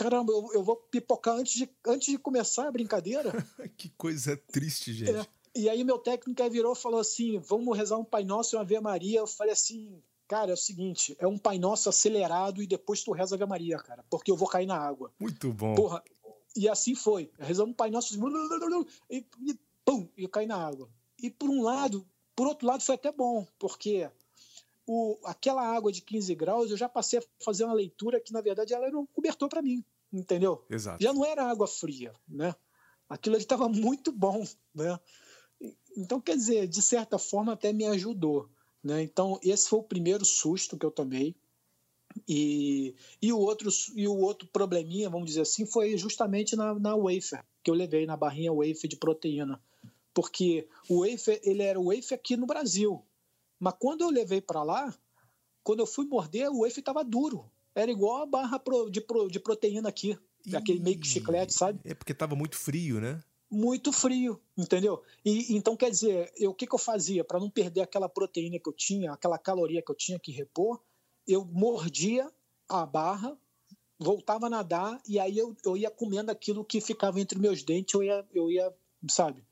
[0.03, 3.31] caramba, eu, eu vou pipocar antes de, antes de começar a brincadeira.
[3.77, 5.11] que coisa triste, gente.
[5.11, 5.27] É.
[5.55, 8.63] E aí meu técnico virou e falou assim, vamos rezar um Pai Nosso e uma
[8.63, 9.19] Ave Maria.
[9.19, 13.13] Eu falei assim, cara, é o seguinte, é um Pai Nosso acelerado e depois tu
[13.13, 15.13] reza a Ave Maria, cara, porque eu vou cair na água.
[15.19, 15.75] Muito bom.
[15.75, 16.03] Porra,
[16.57, 17.31] e assim foi.
[17.39, 18.15] Rezando um Pai Nosso
[19.11, 20.89] e, e pum, e eu caí na água.
[21.21, 24.09] E por um lado, por outro lado foi até bom, porque
[24.93, 28.41] o, aquela água de 15 graus, eu já passei a fazer uma leitura que, na
[28.41, 30.65] verdade, ela era um cobertor para mim, entendeu?
[30.69, 31.03] Exato.
[31.03, 32.55] Já não era água fria, né?
[33.09, 34.45] Aquilo ali estava muito bom,
[34.75, 34.99] né?
[35.97, 38.49] Então, quer dizer, de certa forma até me ajudou,
[38.83, 39.03] né?
[39.03, 41.35] Então, esse foi o primeiro susto que eu tomei.
[42.27, 46.97] E, e, o, outro, e o outro probleminha, vamos dizer assim, foi justamente na, na
[46.97, 49.63] wafer, que eu levei na barrinha wafer de proteína.
[50.13, 53.05] Porque o wafer, ele era o wafer aqui no Brasil,
[53.59, 54.93] mas quando eu levei para lá,
[55.63, 57.51] quando eu fui morder, o wafer estava duro.
[57.75, 60.57] Era igual a barra de, de proteína aqui, e...
[60.57, 61.81] aquele meio que chiclete, sabe?
[61.85, 63.23] É porque estava muito frio, né?
[63.51, 65.03] Muito frio, entendeu?
[65.25, 68.59] E então quer dizer, eu, o que, que eu fazia para não perder aquela proteína
[68.59, 70.81] que eu tinha, aquela caloria que eu tinha que repor?
[71.27, 72.31] Eu mordia
[72.69, 73.37] a barra,
[73.99, 77.93] voltava a nadar e aí eu, eu ia comendo aquilo que ficava entre meus dentes,
[77.95, 78.73] eu ia, eu ia
[79.09, 79.45] sabe,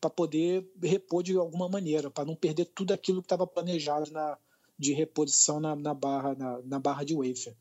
[0.00, 4.38] para poder repor de alguma maneira, para não perder tudo aquilo que estava planejado na,
[4.78, 7.56] de reposição na, na barra na, na, barra de wafer,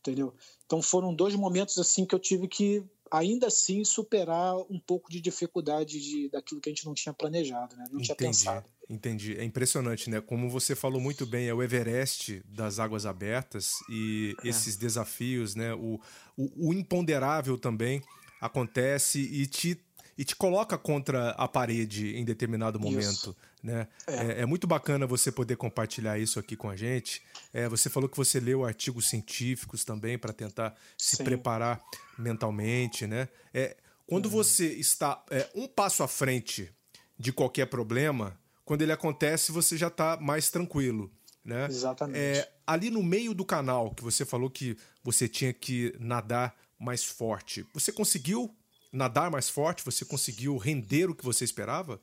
[0.00, 0.34] entendeu?
[0.66, 5.20] Então foram dois momentos assim que eu tive que ainda assim superar um pouco de
[5.20, 7.84] dificuldade de, daquilo que a gente não tinha planejado, né?
[7.90, 8.04] Não Entendi.
[8.04, 8.66] tinha pensado.
[8.88, 9.36] Entendi.
[9.36, 10.20] É impressionante, né?
[10.20, 14.48] Como você falou muito bem, é o Everest das águas abertas e é.
[14.48, 15.74] esses desafios, né?
[15.74, 16.00] O,
[16.36, 18.02] o, o, imponderável também
[18.40, 19.80] acontece e te,
[20.20, 23.36] e te coloca contra a parede em determinado momento, isso.
[23.62, 23.88] né?
[24.06, 24.16] É.
[24.16, 24.44] É, é.
[24.46, 27.22] muito bacana você poder compartilhar isso aqui com a gente.
[27.54, 31.24] É, você falou que você leu artigos científicos também para tentar se Sim.
[31.24, 31.80] preparar
[32.18, 33.30] mentalmente, né?
[33.54, 34.32] É, quando uhum.
[34.32, 36.70] você está é, um passo à frente
[37.18, 41.10] de qualquer problema quando ele acontece, você já está mais tranquilo.
[41.42, 41.64] Né?
[41.64, 42.18] Exatamente.
[42.18, 47.02] É, ali no meio do canal, que você falou que você tinha que nadar mais
[47.02, 48.54] forte, você conseguiu
[48.92, 49.84] nadar mais forte?
[49.84, 52.00] Você conseguiu render o que você esperava?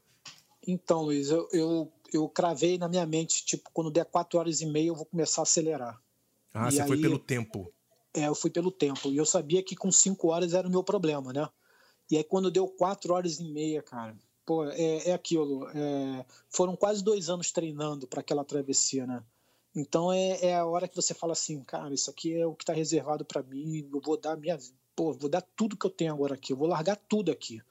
[0.65, 4.65] Então, Luiz, eu, eu, eu cravei na minha mente, tipo, quando der quatro horas e
[4.65, 6.01] meia eu vou começar a acelerar.
[6.53, 7.71] Ah, e você aí, foi pelo tempo.
[8.13, 9.09] É, eu fui pelo tempo.
[9.09, 11.47] E eu sabia que com cinco horas era o meu problema, né?
[12.09, 15.67] E aí quando deu quatro horas e meia, cara, pô, é, é aquilo.
[15.69, 19.23] É, foram quase dois anos treinando para aquela travessia, né?
[19.75, 22.63] Então é, é, a hora que você fala assim, cara, isso aqui é o que
[22.63, 23.87] está reservado para mim.
[23.93, 24.57] Eu vou dar minha,
[24.97, 26.51] pô, vou dar tudo que eu tenho agora aqui.
[26.51, 27.61] Eu vou largar tudo aqui.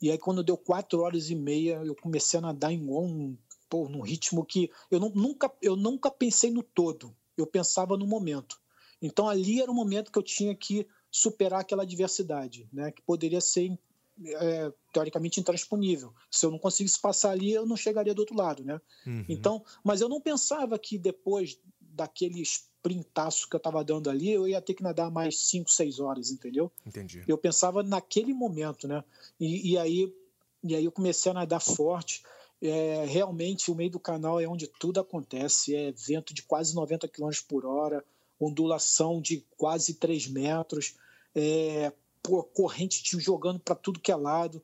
[0.00, 3.34] E aí quando deu quatro horas e meia, eu comecei a nadar em um,
[3.68, 7.16] pô, num ritmo que eu não, nunca, eu nunca pensei no todo.
[7.34, 8.60] Eu pensava no momento.
[9.00, 12.92] Então ali era o momento que eu tinha que superar aquela adversidade, né?
[12.92, 13.78] Que poderia ser
[14.26, 16.12] é, teoricamente intransponível.
[16.30, 18.78] Se eu não conseguisse passar ali, eu não chegaria do outro lado, né?
[19.06, 19.24] Uhum.
[19.30, 22.42] Então, mas eu não pensava que depois daquele
[22.86, 26.30] sprintaço que eu estava dando ali, eu ia ter que nadar mais 5, 6 horas,
[26.30, 26.70] entendeu?
[26.86, 27.24] Entendi.
[27.26, 29.02] Eu pensava naquele momento, né?
[29.40, 30.14] E, e aí,
[30.62, 32.22] e aí eu comecei a nadar forte.
[32.62, 35.74] É, realmente, o meio do canal é onde tudo acontece.
[35.74, 38.04] É vento de quase 90 km por hora,
[38.38, 40.94] ondulação de quase 3 metros,
[41.34, 44.62] é, pô, corrente te jogando para tudo que é lado.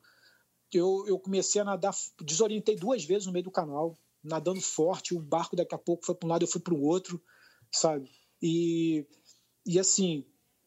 [0.72, 5.14] Eu, eu comecei a nadar, desorientei duas vezes no meio do canal, nadando forte.
[5.14, 7.20] O barco daqui a pouco foi para um lado, eu fui para o outro,
[7.72, 8.10] sabe?
[8.40, 9.06] E,
[9.66, 10.24] e assim,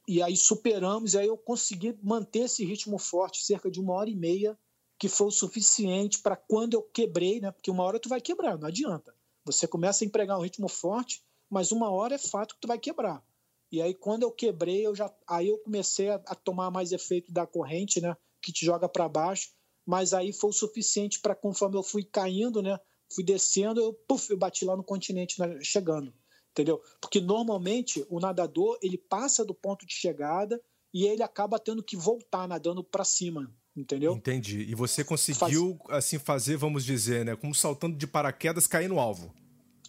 [0.07, 4.09] e aí superamos, e aí eu consegui manter esse ritmo forte, cerca de uma hora
[4.09, 4.57] e meia,
[4.97, 7.51] que foi o suficiente para quando eu quebrei, né?
[7.51, 9.13] Porque uma hora tu vai quebrar, não adianta.
[9.43, 12.79] Você começa a empregar um ritmo forte, mas uma hora é fato que tu vai
[12.79, 13.23] quebrar.
[13.71, 17.31] E aí quando eu quebrei, eu já aí eu comecei a, a tomar mais efeito
[17.31, 19.49] da corrente, né, que te joga para baixo,
[19.85, 22.79] mas aí foi o suficiente para conforme eu fui caindo, né,
[23.13, 26.13] fui descendo, eu puf, eu bati lá no continente né, chegando,
[26.55, 26.81] entendeu?
[27.01, 30.61] Porque normalmente o nadador, ele passa do ponto de chegada
[30.93, 34.13] e ele acaba tendo que voltar nadando para cima, entendeu?
[34.13, 34.61] Entendi.
[34.61, 35.97] E você conseguiu Faz...
[35.97, 39.33] assim fazer, vamos dizer, né, como saltando de paraquedas cair no alvo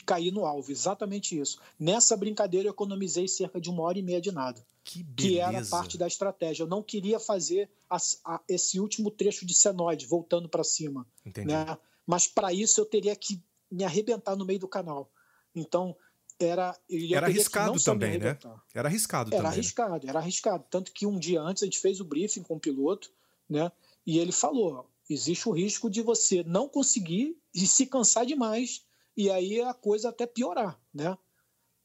[0.06, 1.58] cair no alvo, exatamente isso.
[1.76, 4.64] Nessa brincadeira eu economizei cerca de uma hora e meia de nada.
[4.84, 6.62] Que, que era parte da estratégia.
[6.62, 11.04] Eu não queria fazer a, a, esse último trecho de senoide, voltando para cima.
[11.24, 11.48] Entendi.
[11.48, 11.76] Né?
[12.06, 15.10] Mas para isso eu teria que me arrebentar no meio do canal.
[15.52, 15.96] Então,
[16.38, 16.76] era.
[17.12, 18.38] Era arriscado também, né?
[18.74, 19.38] Era arriscado era também.
[19.38, 19.54] Era né?
[19.54, 20.64] arriscado, era arriscado.
[20.70, 23.10] Tanto que um dia antes a gente fez o briefing com o piloto,
[23.48, 23.70] né?
[24.06, 28.84] E ele falou: existe o risco de você não conseguir e se cansar demais
[29.16, 31.16] e aí a coisa até piorar, né?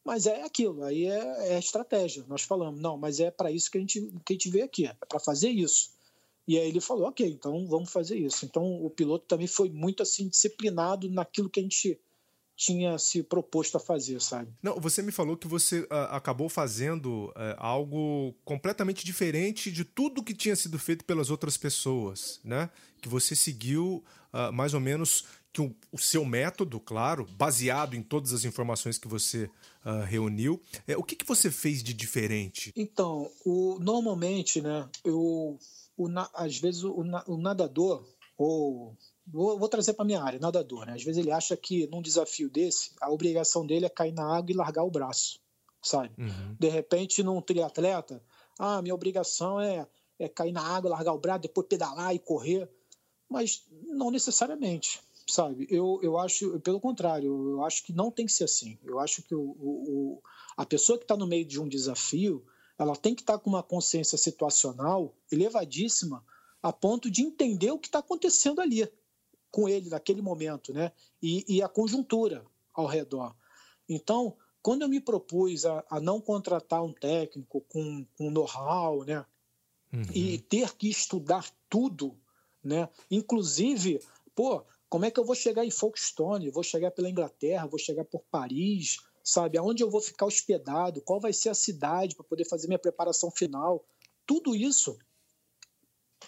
[0.04, 2.26] Mas é aquilo, aí é, é estratégia.
[2.28, 4.88] Nós falamos, não, mas é para isso que a gente, que a gente veio aqui,
[4.88, 5.92] é para fazer isso.
[6.48, 8.44] E aí ele falou, ok, então vamos fazer isso.
[8.46, 12.00] Então o piloto também foi muito assim disciplinado naquilo que a gente
[12.62, 14.54] tinha se proposto a fazer, sabe?
[14.62, 20.24] Não, você me falou que você uh, acabou fazendo uh, algo completamente diferente de tudo
[20.24, 22.70] que tinha sido feito pelas outras pessoas, né?
[23.02, 28.04] Que você seguiu uh, mais ou menos que o, o, seu método, claro, baseado em
[28.04, 29.50] todas as informações que você
[29.84, 32.72] uh, reuniu, é, o que, que você fez de diferente?
[32.76, 35.58] Então, o, normalmente, né, eu,
[35.98, 38.06] o, às vezes o, o nadador,
[38.38, 38.96] ou
[39.26, 42.50] vou, vou trazer para minha área, nadador, né, às vezes ele acha que num desafio
[42.50, 45.40] desse, a obrigação dele é cair na água e largar o braço,
[45.82, 46.12] sabe?
[46.18, 46.56] Uhum.
[46.60, 48.24] De repente, num triatleta,
[48.60, 49.88] ah, minha obrigação é,
[50.20, 52.70] é cair na água, largar o braço, depois pedalar e correr,
[53.30, 55.68] mas não necessariamente sabe?
[55.70, 58.78] Eu, eu acho, pelo contrário, eu acho que não tem que ser assim.
[58.84, 60.22] Eu acho que o, o
[60.58, 62.46] a pessoa que está no meio de um desafio,
[62.78, 66.24] ela tem que estar tá com uma consciência situacional elevadíssima
[66.62, 68.88] a ponto de entender o que está acontecendo ali
[69.52, 70.92] com ele naquele momento, né?
[71.22, 73.36] E, e, a conjuntura ao redor.
[73.88, 79.26] Então, quando eu me propus a, a não contratar um técnico com, com know-how, né?
[79.92, 80.04] Uhum.
[80.14, 82.18] E ter que estudar tudo,
[82.64, 82.88] né?
[83.10, 84.00] Inclusive,
[84.34, 86.50] pô, como é que eu vou chegar em Folkestone?
[86.50, 89.58] Vou chegar pela Inglaterra, vou chegar por Paris, sabe?
[89.58, 91.02] Aonde eu vou ficar hospedado?
[91.02, 93.84] Qual vai ser a cidade para poder fazer minha preparação final?
[94.26, 94.98] Tudo isso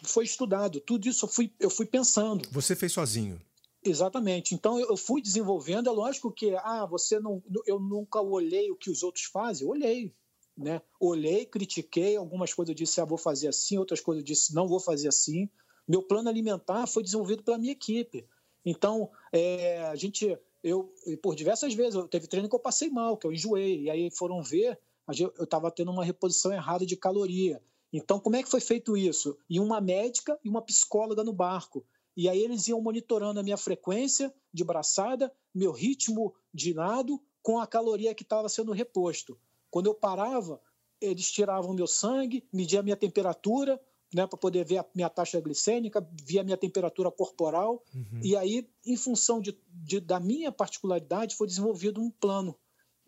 [0.03, 2.47] foi estudado, tudo isso eu fui, eu fui pensando.
[2.51, 3.41] Você fez sozinho?
[3.83, 4.55] Exatamente.
[4.55, 5.89] Então eu fui desenvolvendo.
[5.89, 9.65] É lógico que ah, você não, eu nunca olhei o que os outros fazem.
[9.65, 10.13] Eu olhei,
[10.57, 10.81] né?
[10.99, 12.69] Olhei, critiquei algumas coisas.
[12.69, 13.77] Eu disse, ah, vou fazer assim.
[13.77, 15.49] Outras coisas eu disse, não vou fazer assim.
[15.87, 18.25] Meu plano alimentar foi desenvolvido pela minha equipe.
[18.65, 23.17] Então é, a gente, eu por diversas vezes, eu teve treino que eu passei mal,
[23.17, 23.81] que eu enjoei.
[23.81, 24.79] E aí foram ver,
[25.19, 27.61] eu estava tendo uma reposição errada de caloria.
[27.93, 29.37] Então como é que foi feito isso?
[29.49, 33.57] E uma médica e uma psicóloga no barco e aí eles iam monitorando a minha
[33.57, 39.37] frequência de braçada, meu ritmo de nado com a caloria que estava sendo reposto.
[39.69, 40.61] Quando eu parava,
[41.01, 43.81] eles tiravam meu sangue, mediam a minha temperatura,
[44.13, 47.83] né, para poder ver a minha taxa glicêmica, via a minha temperatura corporal.
[47.93, 48.19] Uhum.
[48.21, 52.55] E aí, em função de, de, da minha particularidade, foi desenvolvido um plano.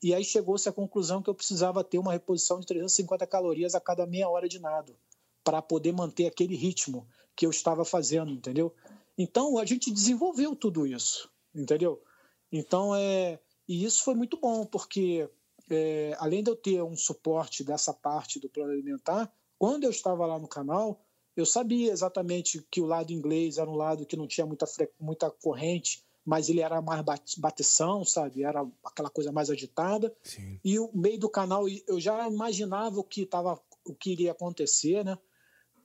[0.05, 3.81] E aí chegou-se à conclusão que eu precisava ter uma reposição de 350 calorias a
[3.81, 4.95] cada meia hora de nado,
[5.43, 8.71] para poder manter aquele ritmo que eu estava fazendo, entendeu?
[9.17, 12.03] Então a gente desenvolveu tudo isso, entendeu?
[12.51, 15.27] Então é e isso foi muito bom porque
[15.71, 20.23] é, além de eu ter um suporte dessa parte do plano alimentar, quando eu estava
[20.27, 21.03] lá no canal,
[21.35, 24.67] eu sabia exatamente que o lado inglês era um lado que não tinha muita,
[24.99, 27.03] muita corrente, mas ele era mais
[27.37, 28.43] bateção, sabe?
[28.43, 30.13] Era aquela coisa mais agitada.
[30.23, 30.59] Sim.
[30.63, 35.05] E o meio do canal, eu já imaginava o que tava, o que iria acontecer,
[35.05, 35.17] né?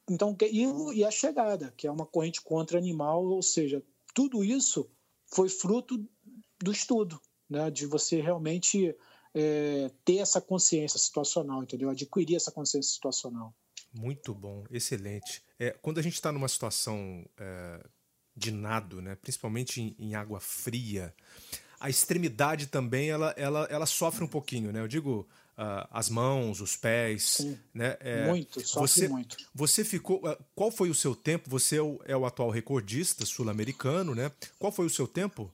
[0.08, 3.82] Então, e, e a chegada, que é uma corrente contra animal, ou seja,
[4.14, 4.90] tudo isso
[5.26, 6.04] foi fruto
[6.58, 8.96] do estudo, né, de você realmente
[9.32, 11.90] é, ter essa consciência situacional, entendeu?
[11.90, 13.54] Adquirir essa consciência situacional.
[13.92, 15.42] Muito bom, excelente.
[15.58, 17.86] É, quando a gente está numa situação é,
[18.40, 21.14] de nado, né, principalmente em, em, água fria,
[21.78, 24.80] a extremidade também ela, ela, ela sofre um pouquinho, né?
[24.80, 27.22] Eu digo, uh, as mãos, os pés.
[27.36, 27.96] Sim, né?
[28.00, 29.36] É, muito, sofre você, muito.
[29.54, 30.18] Você ficou.
[30.18, 31.48] Uh, qual foi o seu tempo?
[31.48, 34.30] Você é o, é o atual recordista sul-americano, né?
[34.58, 35.50] Qual foi o seu tempo?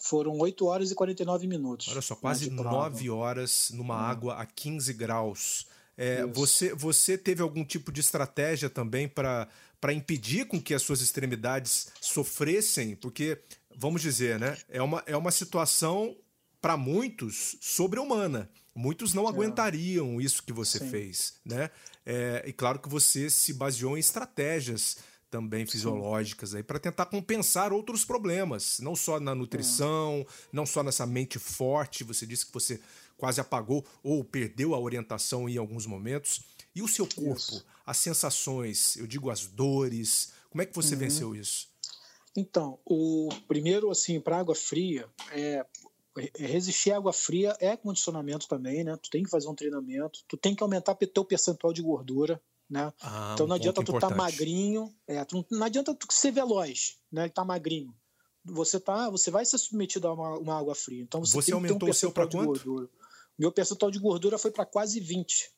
[0.00, 1.88] Foram 8 horas e 49 minutos.
[1.88, 4.10] Olha só, quase 9 horas numa hum.
[4.10, 5.66] água a 15 graus.
[5.96, 9.46] É, você, você teve algum tipo de estratégia também para
[9.90, 12.94] impedir com que as suas extremidades sofressem?
[12.94, 13.38] Porque,
[13.74, 16.14] vamos dizer, né, é uma, é uma situação,
[16.60, 18.50] para muitos, sobre-humana.
[18.74, 19.28] Muitos não é.
[19.28, 20.90] aguentariam isso que você Sim.
[20.90, 21.70] fez, né?
[22.04, 24.98] É, e claro que você se baseou em estratégias
[25.30, 30.32] também fisiológicas aí para tentar compensar outros problemas, não só na nutrição, é.
[30.52, 32.04] não só nessa mente forte.
[32.04, 32.78] Você disse que você
[33.16, 36.44] quase apagou ou perdeu a orientação em alguns momentos.
[36.74, 37.66] E o seu corpo, isso.
[37.84, 41.00] as sensações, eu digo as dores, como é que você uhum.
[41.00, 41.68] venceu isso?
[42.34, 45.64] Então, o primeiro assim para água fria é
[46.36, 48.96] resistir à água fria é condicionamento também, né?
[49.02, 52.40] Tu tem que fazer um treinamento, tu tem que aumentar o teu percentual de gordura,
[52.68, 52.92] né?
[53.00, 56.30] Ah, então não um adianta tu estar tá magrinho, é, tu, não adianta tu ser
[56.30, 57.22] veloz, né?
[57.22, 57.94] Ele tá magrinho.
[58.44, 61.02] Você tá, você vai ser submetido a uma, uma água fria.
[61.02, 62.46] Então você, você aumentou um o seu para quanto?
[62.46, 62.88] Gordura.
[63.38, 65.50] Meu percentual de gordura foi para quase 20.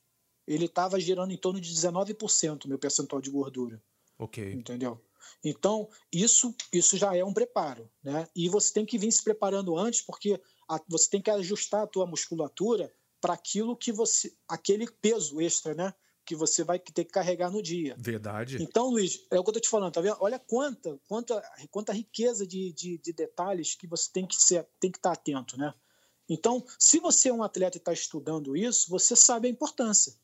[0.47, 3.81] Ele estava girando em torno de 19% meu percentual de gordura.
[4.17, 4.53] OK.
[4.53, 5.01] Entendeu?
[5.43, 8.27] Então, isso, isso já é um preparo, né?
[8.35, 11.87] E você tem que vir se preparando antes, porque a, você tem que ajustar a
[11.87, 15.93] tua musculatura para aquilo que você, aquele peso extra, né?
[16.25, 17.95] Que você vai ter que carregar no dia.
[17.97, 18.61] Verdade.
[18.61, 20.17] Então, Luiz, é o que eu tô te falando, tá vendo?
[20.19, 24.91] Olha quanta, quanta, quanta riqueza de, de, de detalhes que você tem que ser, tem
[24.91, 25.73] que estar tá atento, né?
[26.27, 30.15] Então, se você é um atleta e está estudando isso, você sabe a importância.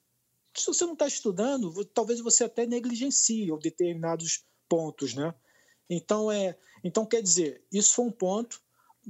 [0.55, 5.33] Se você não está estudando, talvez você até negligencie determinados pontos, né?
[5.89, 8.61] Então é, então quer dizer, isso foi um ponto,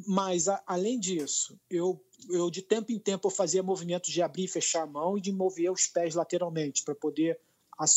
[0.08, 4.46] mas a, além disso, eu eu de tempo em tempo eu fazia movimentos de abrir
[4.46, 7.40] e fechar a mão e de mover os pés lateralmente para poder,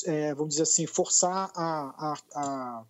[0.07, 2.85] é, vamos dizer assim, forçar a, a,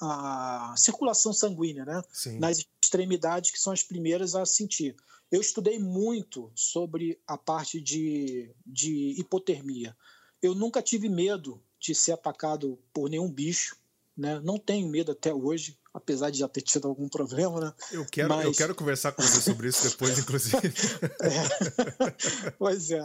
[0.00, 2.02] a, a circulação sanguínea, né?
[2.12, 2.38] Sim.
[2.38, 4.94] Nas extremidades que são as primeiras a sentir.
[5.30, 9.96] Eu estudei muito sobre a parte de, de hipotermia.
[10.40, 13.76] Eu nunca tive medo de ser atacado por nenhum bicho,
[14.16, 14.40] né?
[14.42, 17.74] Não tenho medo até hoje, apesar de já ter tido algum problema, né?
[17.92, 18.44] Eu quero, Mas...
[18.44, 20.56] eu quero conversar com você sobre isso depois, inclusive.
[20.56, 22.50] é.
[22.58, 23.02] Pois é.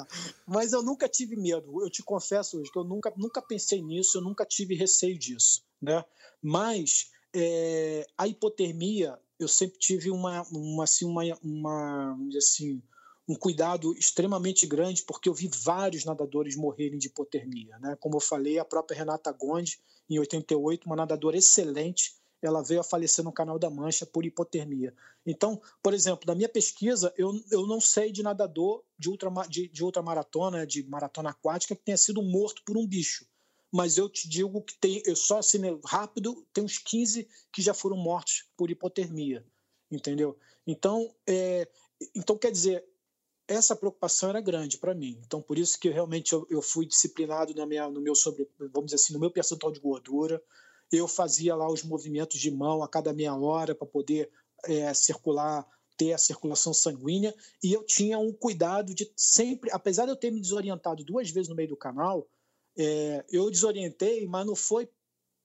[0.47, 1.81] Mas eu nunca tive medo.
[1.83, 5.63] Eu te confesso hoje que eu nunca, nunca pensei nisso, eu nunca tive receio disso,
[5.81, 6.03] né?
[6.41, 12.81] Mas é, a hipotermia, eu sempre tive uma, uma assim, uma, uma assim,
[13.27, 17.77] um cuidado extremamente grande, porque eu vi vários nadadores morrerem de hipotermia.
[17.79, 17.97] Né?
[17.99, 19.79] Como eu falei, a própria Renata Gondi,
[20.09, 24.93] em 88, uma nadadora excelente, ela veio a falecer no Canal da Mancha por hipotermia.
[25.25, 29.67] Então, por exemplo, na minha pesquisa, eu, eu não sei de nadador de, ultra, de,
[29.67, 33.25] de ultramaratona, de maratona aquática, que tenha sido morto por um bicho.
[33.71, 37.73] Mas eu te digo que tem, eu só assim, rápido, tem uns 15 que já
[37.73, 39.45] foram mortos por hipotermia,
[39.89, 40.37] entendeu?
[40.67, 41.67] Então, é,
[42.13, 42.83] então quer dizer,
[43.47, 45.19] essa preocupação era grande para mim.
[45.25, 48.91] Então, por isso que realmente eu, eu fui disciplinado na minha, no meu sobre, vamos
[48.91, 50.41] dizer assim, no meu percentual de gordura.
[50.91, 54.29] Eu fazia lá os movimentos de mão a cada meia hora para poder
[54.65, 55.65] é, circular,
[55.97, 57.33] ter a circulação sanguínea.
[57.63, 61.49] E eu tinha um cuidado de sempre, apesar de eu ter me desorientado duas vezes
[61.49, 62.27] no meio do canal,
[62.77, 64.89] é, eu desorientei, mas não foi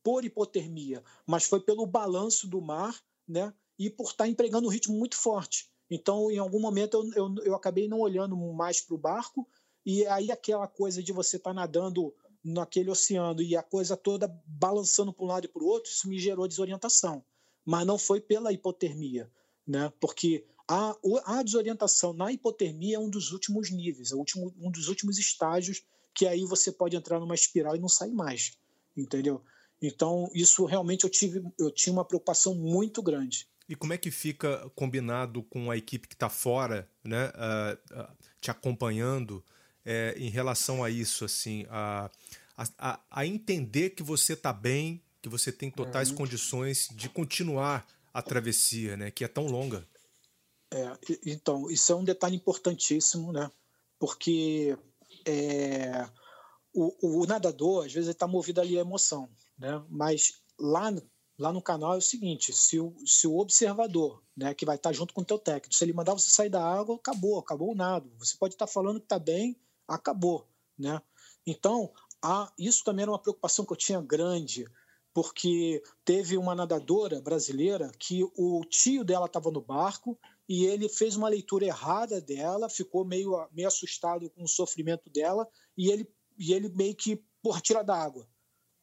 [0.03, 3.53] por hipotermia, mas foi pelo balanço do mar, né?
[3.79, 5.69] E por estar empregando um ritmo muito forte.
[5.91, 9.49] Então, em algum momento, eu, eu, eu acabei não olhando mais para o barco,
[9.85, 14.29] e aí aquela coisa de você estar tá nadando naquele oceano e a coisa toda
[14.47, 17.25] balançando para um lado e para o outro, isso me gerou desorientação.
[17.65, 19.31] Mas não foi pela hipotermia,
[19.67, 19.93] né?
[20.01, 25.19] porque a, a desorientação na hipotermia é um dos últimos níveis, é um dos últimos
[25.19, 25.83] estágios
[26.17, 28.57] que aí você pode entrar numa espiral e não sair mais,
[28.97, 29.45] entendeu?
[29.81, 33.47] Então, isso realmente eu tive, eu tinha uma preocupação muito grande.
[33.69, 38.17] E como é que fica combinado com a equipe que está fora, né, uh, uh,
[38.41, 39.45] te acompanhando
[39.85, 42.11] é, em relação a isso, assim, a,
[42.57, 46.17] a, a entender que você está bem, que você tem totais uhum.
[46.17, 49.87] condições de continuar a travessia, né, que é tão longa?
[50.73, 50.93] É,
[51.27, 53.51] então, isso é um detalhe importantíssimo, né,
[53.99, 54.79] porque
[55.27, 56.09] é,
[56.73, 60.91] o, o nadador, às vezes, está movido ali à emoção, né, mas lá
[61.39, 64.93] lá no canal é o seguinte: se o, se o observador, né, que vai estar
[64.93, 67.75] junto com o teu técnico, se ele mandar você sair da água, acabou, acabou o
[67.75, 68.11] nado.
[68.19, 69.57] Você pode estar falando que está bem,
[69.87, 70.49] acabou,
[70.79, 71.01] né?
[71.47, 71.93] Então,
[72.59, 74.67] isso também era uma preocupação que eu tinha grande,
[75.15, 80.19] porque teve uma nadadora brasileira que o tio dela estava no barco
[80.49, 85.47] e ele fez uma leitura errada dela, ficou meio, meio assustado com o sofrimento dela
[85.77, 88.27] e ele, e ele meio que, porra, tira da água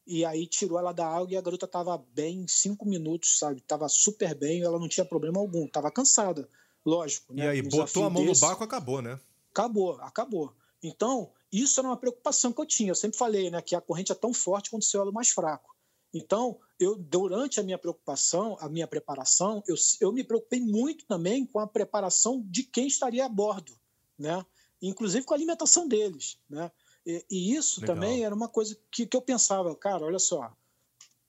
[0.06, 3.60] e aí tirou ela da água e a garota estava bem em cinco minutos, sabe?
[3.62, 6.48] Tava super bem, ela não tinha problema algum, tava cansada,
[6.84, 7.32] lógico.
[7.32, 7.44] Né?
[7.44, 9.18] E aí, um botou a mão desse, no barco, acabou, né?
[9.50, 10.54] Acabou, acabou.
[10.82, 12.90] Então, isso era uma preocupação que eu tinha.
[12.90, 15.30] Eu sempre falei, né, que a corrente é tão forte quanto o seu elo mais
[15.30, 15.73] fraco.
[16.14, 21.44] Então, eu durante a minha preocupação, a minha preparação, eu, eu me preocupei muito também
[21.44, 23.76] com a preparação de quem estaria a bordo,
[24.16, 24.46] né?
[24.80, 26.70] Inclusive com a alimentação deles, né?
[27.04, 27.96] E, e isso Legal.
[27.96, 30.56] também era uma coisa que, que eu pensava, cara, olha só,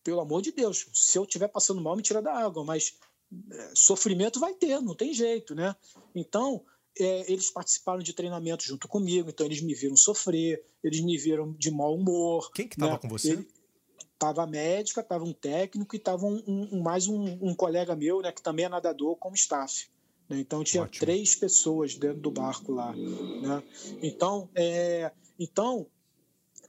[0.03, 2.95] pelo amor de Deus, se eu estiver passando mal, me tira da água, mas
[3.51, 5.75] é, sofrimento vai ter, não tem jeito, né?
[6.13, 6.63] Então,
[6.97, 11.51] é, eles participaram de treinamento junto comigo, então eles me viram sofrer, eles me viram
[11.53, 12.51] de mau humor.
[12.53, 12.99] Quem que estava né?
[12.99, 13.31] com você?
[13.31, 13.47] Ele,
[14.18, 18.22] tava a médica, tava um técnico e tava um, um, mais um, um, colega meu,
[18.22, 19.89] né, que também é nadador como staff.
[20.30, 20.39] Né?
[20.39, 21.05] Então tinha Ótimo.
[21.05, 22.93] três pessoas dentro do barco lá.
[22.93, 23.63] Né?
[24.01, 25.88] Então, é, então,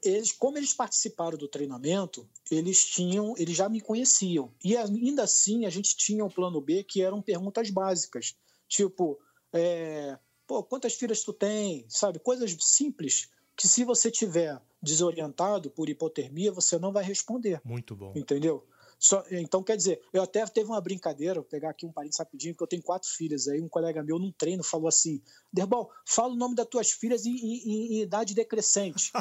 [0.02, 4.52] eles, como eles participaram do treinamento, eles tinham, eles já me conheciam.
[4.62, 8.34] E ainda assim, a gente tinha o um plano B que eram perguntas básicas,
[8.68, 9.18] tipo,
[9.52, 15.88] é, pô, quantas filhas tu tem, sabe, coisas simples que se você tiver desorientado por
[15.88, 17.60] hipotermia, você não vai responder.
[17.64, 18.12] Muito bom.
[18.14, 18.64] Entendeu?
[18.98, 22.54] Só, então, quer dizer, eu até teve uma brincadeira, vou pegar aqui um parênteses rapidinho,
[22.54, 23.46] porque eu tenho quatro filhas.
[23.46, 25.20] Aí um colega meu, num treino, falou assim:
[25.52, 29.12] Derbal, fala o nome das tuas filhas em, em, em idade decrescente.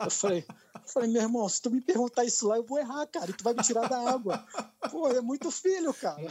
[0.00, 3.06] eu falei, eu falei, meu irmão, se tu me perguntar isso lá, eu vou errar,
[3.06, 4.46] cara, e tu vai me tirar da água.
[4.90, 6.22] Pô, é muito filho, cara.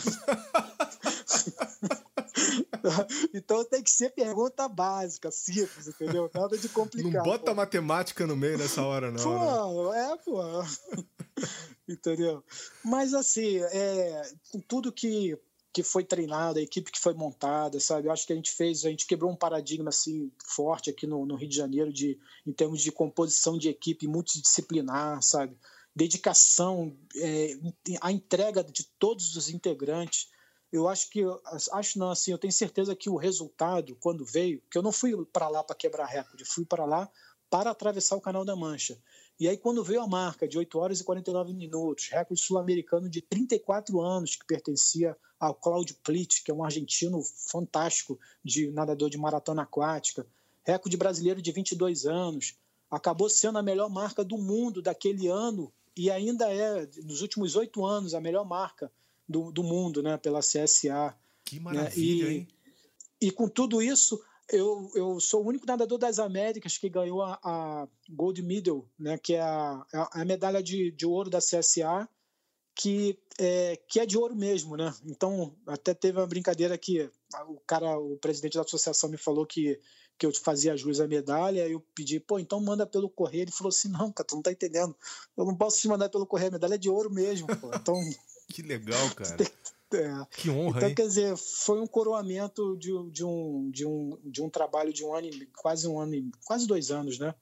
[3.34, 6.30] então tem que ser pergunta básica, simples, entendeu?
[6.34, 7.12] Nada de complicado.
[7.14, 7.56] Não bota pô.
[7.56, 9.24] matemática no meio nessa hora, não.
[9.24, 10.12] Pô, né?
[10.12, 10.41] é, pô.
[11.88, 12.44] entendeu?
[12.84, 14.22] Mas assim, é,
[14.68, 15.38] tudo que,
[15.72, 18.08] que foi treinado, a equipe que foi montada, sabe?
[18.08, 21.26] Eu acho que a gente fez, a gente quebrou um paradigma assim forte aqui no,
[21.26, 25.58] no Rio de Janeiro de, em termos de composição de equipe multidisciplinar, sabe?
[25.96, 27.58] Dedicação, é,
[28.02, 30.32] a entrega de todos os integrantes
[30.74, 31.24] eu acho que
[31.71, 35.13] acho não assim eu tenho certeza que o resultado quando veio que eu não fui
[35.28, 37.07] para lá para quebrar recorde fui para lá
[37.47, 38.97] para atravessar o Canal da Mancha.
[39.39, 43.21] E aí quando veio a marca de 8 horas e 49 minutos recorde sul-americano de
[43.21, 49.17] 34 anos que pertencia ao Claudio Plitt que é um argentino fantástico de nadador de
[49.19, 50.26] maratona aquática
[50.63, 52.57] recorde brasileiro de 22 anos
[52.89, 57.86] acabou sendo a melhor marca do mundo daquele ano e ainda é nos últimos oito
[57.86, 58.91] anos a melhor marca
[59.34, 61.13] do, do mundo, né, pela CSA.
[61.43, 62.31] Que né, maravilha, né?
[62.31, 62.47] e, hein?
[63.19, 67.39] E com tudo isso, Eu, eu sou o único nadador das Américas que ganhou a,
[67.41, 72.07] a Gold Medal, né, que é a, a medalha de, de ouro da CSA,
[72.75, 74.93] que é, que é de ouro mesmo, né?
[75.05, 77.09] Então, até teve uma brincadeira que
[77.47, 79.79] o cara, o presidente da associação me falou que,
[80.17, 83.43] que eu fazia jus à medalha, eu pedi, pô, então manda pelo correio.
[83.43, 84.95] Ele falou assim: não, cara, tu não tá entendendo.
[85.38, 87.69] Eu não posso te mandar pelo correio, a medalha é de ouro mesmo, pô.
[87.73, 87.95] Então.
[88.48, 89.38] Que legal, cara.
[89.96, 90.26] É.
[90.41, 90.96] Que honra, Então, hein?
[90.96, 95.14] quer dizer, foi um coroamento de, de, um, de, um, de um trabalho de um
[95.14, 97.36] ano, quase um ano, quase dois anos, né?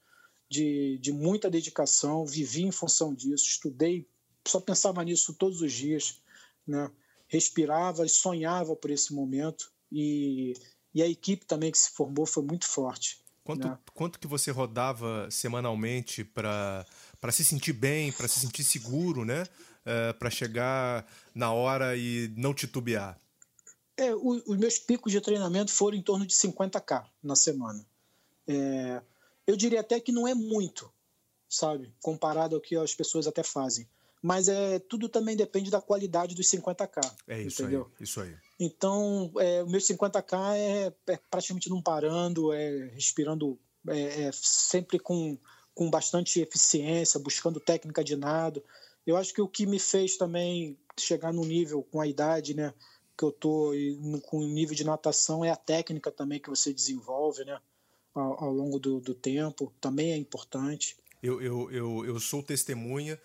[0.50, 4.06] De, de muita dedicação, vivi em função disso, estudei,
[4.46, 6.22] só pensava nisso todos os dias,
[6.68, 6.92] né?
[7.28, 10.54] Respirava e sonhava por esse momento e,
[10.94, 13.22] e a equipe também que se formou foi muito forte.
[13.44, 13.78] Quanto, né?
[13.94, 16.86] quanto que você rodava semanalmente para
[17.32, 19.46] se sentir bem, para se sentir seguro, né?
[19.82, 23.20] Uh, para chegar na hora e não titubear?
[23.98, 27.86] É, o, os meus picos de treinamento foram em torno de 50k na semana.
[28.48, 29.02] É,
[29.46, 30.92] eu diria até que não é muito,
[31.50, 31.94] sabe?
[32.02, 33.88] Comparado ao que as pessoas até fazem.
[34.22, 37.12] Mas é, tudo também depende da qualidade dos 50k.
[37.28, 37.92] É isso entendeu?
[37.98, 38.04] aí.
[38.04, 38.36] Isso aí.
[38.60, 45.00] Então, é, o meu 50k é, é, praticamente não parando, é respirando é, é, sempre
[45.00, 45.38] com,
[45.74, 48.64] com bastante eficiência, buscando técnica de nado.
[49.06, 52.74] Eu acho que o que me fez também chegar no nível com a idade, né,
[53.18, 56.50] que eu tô e no, com o nível de natação é a técnica também que
[56.50, 57.60] você desenvolve, né,
[58.14, 60.98] ao, ao longo do, do, tempo, também é importante.
[61.22, 63.20] Eu, eu, eu, eu sou testemunha.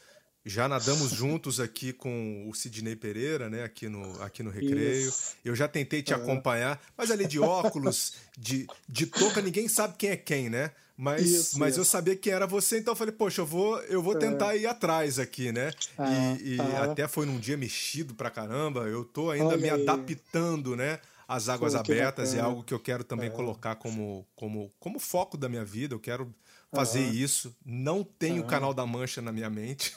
[0.45, 3.65] Já nadamos juntos aqui com o Sidney Pereira, né?
[3.65, 5.09] Aqui no, aqui no Recreio.
[5.09, 5.35] Isso.
[5.45, 6.17] Eu já tentei te é.
[6.17, 10.73] acompanhar, mas ali de óculos, de, de touca, ninguém sabe quem é quem, né?
[10.97, 11.81] Mas, isso, mas isso.
[11.81, 14.61] eu sabia que era você, então eu falei, poxa, eu vou, eu vou tentar é.
[14.61, 15.71] ir atrás aqui, né?
[15.99, 16.43] É.
[16.43, 18.81] E, e até foi num dia mexido pra caramba.
[18.89, 19.83] Eu tô ainda Olha me aí.
[19.83, 20.99] adaptando, né?
[21.29, 25.37] As águas Pô, abertas é algo que eu quero também colocar como, como, como foco
[25.37, 25.95] da minha vida.
[25.95, 26.33] Eu quero
[26.75, 27.13] fazer uhum.
[27.13, 27.57] isso.
[27.65, 28.47] Não tenho o uhum.
[28.47, 29.95] canal da Mancha na minha mente.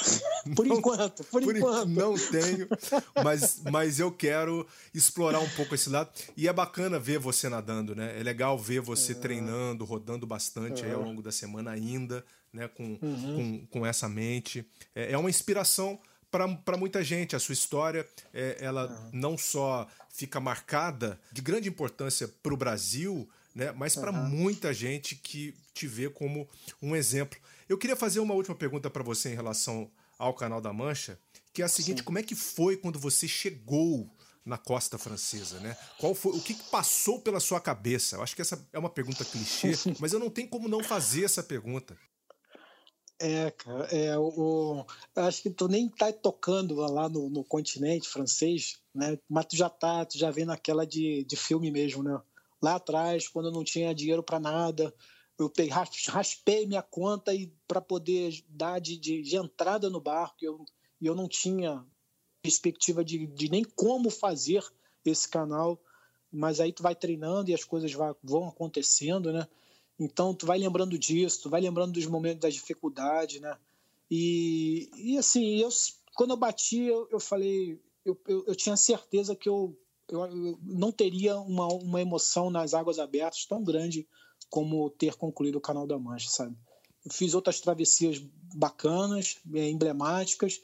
[0.54, 1.88] Por não, enquanto, por, por enquanto.
[1.88, 2.68] Não tenho,
[3.22, 6.10] mas, mas eu quero explorar um pouco esse lado.
[6.36, 8.18] E é bacana ver você nadando, né?
[8.18, 9.20] É legal ver você uhum.
[9.20, 12.66] treinando, rodando bastante aí ao longo da semana ainda, né?
[12.68, 14.66] Com, com, com essa mente.
[14.94, 16.00] É, é uma inspiração
[16.30, 17.36] para muita gente.
[17.36, 19.10] A sua história, é, ela uhum.
[19.12, 24.28] não só fica marcada de grande importância para o Brasil, né, mas para uhum.
[24.28, 26.48] muita gente que te vê como
[26.82, 27.38] um exemplo.
[27.68, 31.18] Eu queria fazer uma última pergunta para você em relação ao Canal da Mancha,
[31.52, 32.04] que é a seguinte: Sim.
[32.04, 34.10] como é que foi quando você chegou
[34.44, 35.76] na costa francesa, né?
[35.98, 38.16] Qual foi o que passou pela sua cabeça?
[38.16, 41.24] Eu acho que essa é uma pergunta clichê, mas eu não tenho como não fazer
[41.24, 41.96] essa pergunta.
[43.20, 44.86] É, cara, é, o,
[45.16, 49.18] eu acho que tu nem tá tocando lá no, no, continente francês, né?
[49.28, 52.18] Mas tu já tá, tu já vem naquela de, de filme mesmo, né?
[52.62, 54.94] Lá atrás, quando eu não tinha dinheiro para nada,
[55.38, 55.52] eu
[56.08, 57.32] raspei minha conta
[57.66, 60.64] para poder dar de, de, de, entrada no barco, eu,
[61.00, 61.84] e eu não tinha
[62.42, 64.64] perspectiva de, de nem como fazer
[65.04, 65.80] esse canal,
[66.30, 69.46] mas aí tu vai treinando e as coisas vai, vão acontecendo, né?
[69.98, 73.56] Então, tu vai lembrando disso, tu vai lembrando dos momentos da dificuldade, né?
[74.10, 75.68] E, e assim, eu,
[76.14, 79.78] quando eu bati, eu, eu falei, eu, eu, eu, tinha certeza que eu,
[80.08, 84.06] eu, não teria uma, uma emoção nas águas abertas tão grande
[84.50, 86.56] como ter concluído o Canal da Mancha, sabe?
[87.04, 88.18] Eu fiz outras travessias
[88.54, 90.60] bacanas, é, emblemáticas,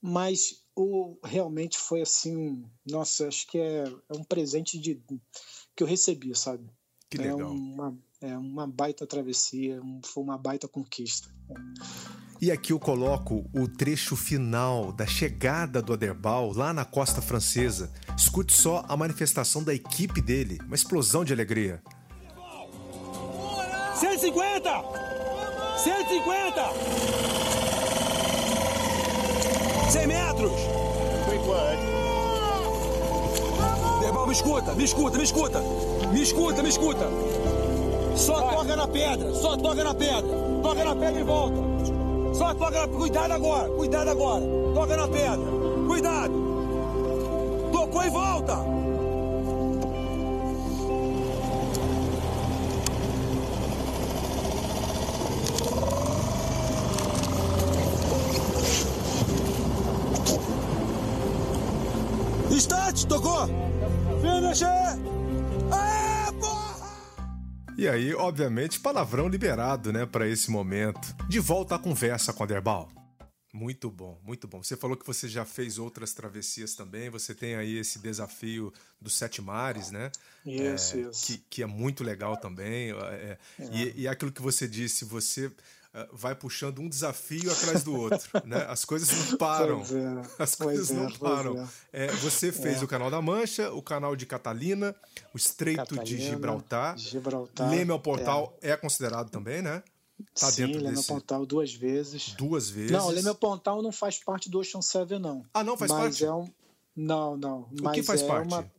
[0.00, 5.02] mas o, realmente foi assim, nossa, acho que é, é um presente de,
[5.76, 6.68] que eu recebi, sabe?
[7.10, 7.40] Que legal.
[7.40, 11.28] É uma, é uma baita travessia, foi uma baita conquista.
[12.42, 17.88] E aqui eu coloco o trecho final da chegada do Aderbal lá na costa francesa.
[18.18, 21.80] Escute só a manifestação da equipe dele, uma explosão de alegria.
[23.94, 24.70] 150!
[25.84, 26.62] 150!
[29.92, 30.50] 100 metros!
[31.24, 31.92] Por enquanto.
[34.00, 35.60] Derbal, me escuta, me escuta, me escuta!
[36.12, 37.06] Me escuta, me escuta!
[38.16, 40.28] Só toca na pedra, só toca na pedra.
[40.60, 41.91] Toca na pedra e volta.
[42.32, 44.44] Só toca na Cuidado agora, cuidado agora.
[44.74, 45.38] Toca na pedra.
[45.86, 46.32] Cuidado.
[47.70, 48.72] Tocou e volta.
[62.50, 63.46] Start, tocou.
[64.20, 65.11] Finish.
[67.82, 71.00] E aí, obviamente, palavrão liberado, né, para esse momento.
[71.28, 72.88] De volta à conversa com a Derbal.
[73.52, 74.62] Muito bom, muito bom.
[74.62, 77.10] Você falou que você já fez outras travessias também.
[77.10, 80.12] Você tem aí esse desafio dos sete mares, né?
[80.46, 81.26] Isso, é, isso.
[81.26, 82.92] Que, que, é muito legal também.
[82.92, 83.64] É, é.
[83.72, 85.50] E, e aquilo que você disse, você
[86.12, 88.64] vai puxando um desafio atrás do outro, né?
[88.68, 89.82] As coisas não param.
[89.82, 91.68] É, As coisas não é, param.
[91.92, 92.06] É.
[92.12, 92.84] você fez É.
[92.84, 94.94] o canal da Mancha, o canal de Catalina,
[95.34, 96.98] o Estreito de Catalina, Gibraltar.
[96.98, 97.70] Gibraltar.
[97.70, 98.76] Leme ao Portal é.
[98.76, 99.82] considerado também, né?
[100.34, 102.34] Tá Sim, dentro Leme ao desse Pontal duas vezes.
[102.34, 102.92] duas vezes.
[102.92, 105.44] Não, Leme ao Pontal não faz parte do Ocean Seven, não.
[105.52, 106.24] Ah, não faz mas parte?
[106.24, 106.48] É um...
[106.94, 107.60] Não, não.
[107.62, 108.46] O mas que faz é parte?
[108.46, 108.70] Uma...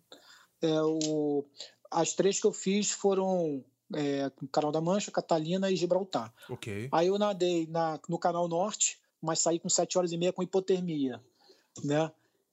[0.61, 1.45] É o...
[1.91, 3.63] As três que eu fiz foram
[3.95, 6.33] é, Canal da Mancha, Catalina e Gibraltar.
[6.49, 6.89] Ok.
[6.91, 10.43] Aí eu nadei na, no Canal Norte, mas saí com 7 horas e meia com
[10.43, 11.23] hipotermia,
[11.83, 12.11] né?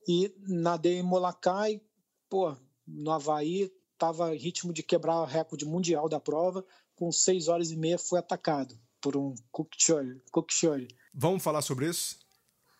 [0.08, 1.80] E nadei em Molacai,
[2.28, 6.64] pô, no Havaí, tava em ritmo de quebrar o recorde mundial da prova,
[6.96, 10.20] com 6 horas e meia fui atacado por um cookshore.
[11.12, 12.18] Vamos falar sobre isso?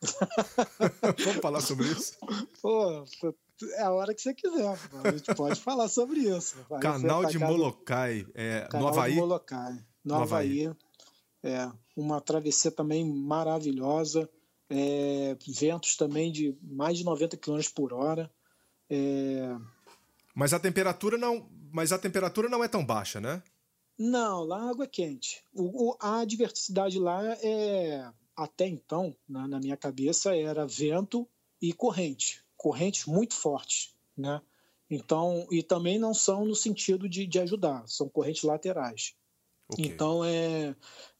[1.25, 2.17] Vamos falar sobre isso?
[2.63, 3.05] Pô,
[3.63, 6.57] é a hora que você quiser, a gente pode falar sobre isso.
[6.69, 9.13] Fui Canal de Molokai, é, Canal no Havaí.
[9.13, 9.73] de Molokai,
[10.05, 10.71] no, No Havaí.
[11.43, 14.29] É, uma travessia também maravilhosa.
[14.69, 18.31] é, ventos também de mais de 90 km por hora.
[18.89, 19.57] É,
[20.35, 23.43] Mas a temperatura não, mas a temperatura não é tão baixa, né?
[23.99, 25.43] não, lá a água é quente.
[25.53, 31.29] O, o- a diversidade lá é, até então, na, na minha cabeça, era vento
[31.61, 32.43] e corrente.
[32.63, 34.43] Correntes muito fortes, né?
[34.91, 39.15] Então, e também não são no sentido de, de ajudar, são correntes laterais.
[39.73, 39.83] Ok.
[39.87, 40.77] Então é,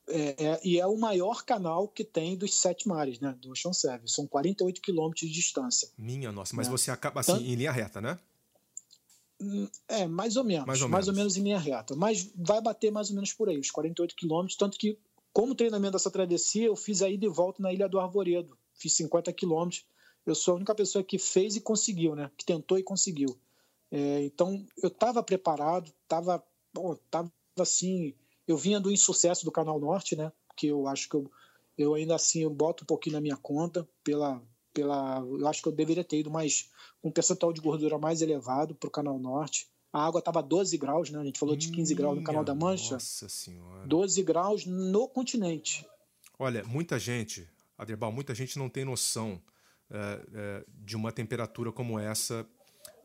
[0.07, 3.34] é, é- e é o maior canal que tem dos sete mares, né?
[3.41, 4.07] Do Ocean Seven.
[4.07, 5.88] São 48 quilômetros de distância.
[5.97, 6.70] Minha nossa, mas É.
[6.70, 8.18] você acaba assim Tanto- em linha reta, né?
[9.41, 10.66] Hum, É, mais ou menos.
[10.66, 11.34] Mais ou mais ou menos.
[11.34, 11.97] menos em linha reta.
[11.97, 14.57] Mas vai bater mais ou menos por aí, os 48 quilômetros.
[14.59, 14.99] Tanto que,
[15.32, 18.59] como treinamento dessa travessia, eu fiz a ida e volta na Ilha do Arvoredo.
[18.74, 19.84] Fiz 50 quilômetros.
[20.26, 22.30] Eu sou a única pessoa que fez e conseguiu, né?
[22.36, 23.38] Que tentou e conseguiu.
[23.90, 26.44] É, então, eu estava preparado, estava
[27.10, 28.14] tava assim.
[28.46, 30.32] Eu vinha do insucesso do Canal Norte, né?
[30.56, 31.30] Que eu acho que eu,
[31.76, 34.40] eu ainda assim eu boto um pouquinho na minha conta pela
[34.72, 36.70] pela eu acho que eu deveria ter ido mais
[37.02, 39.68] com um percentual de gordura mais elevado para o Canal Norte.
[39.92, 41.18] A água estava 12 graus, né?
[41.18, 42.94] A gente falou de 15 graus no Canal da Minha Mancha.
[42.94, 43.86] Nossa senhora.
[43.88, 45.84] 12 graus no continente.
[46.38, 49.42] Olha, muita gente, Aderbal, muita gente não tem noção
[49.91, 52.47] é, é, de uma temperatura como essa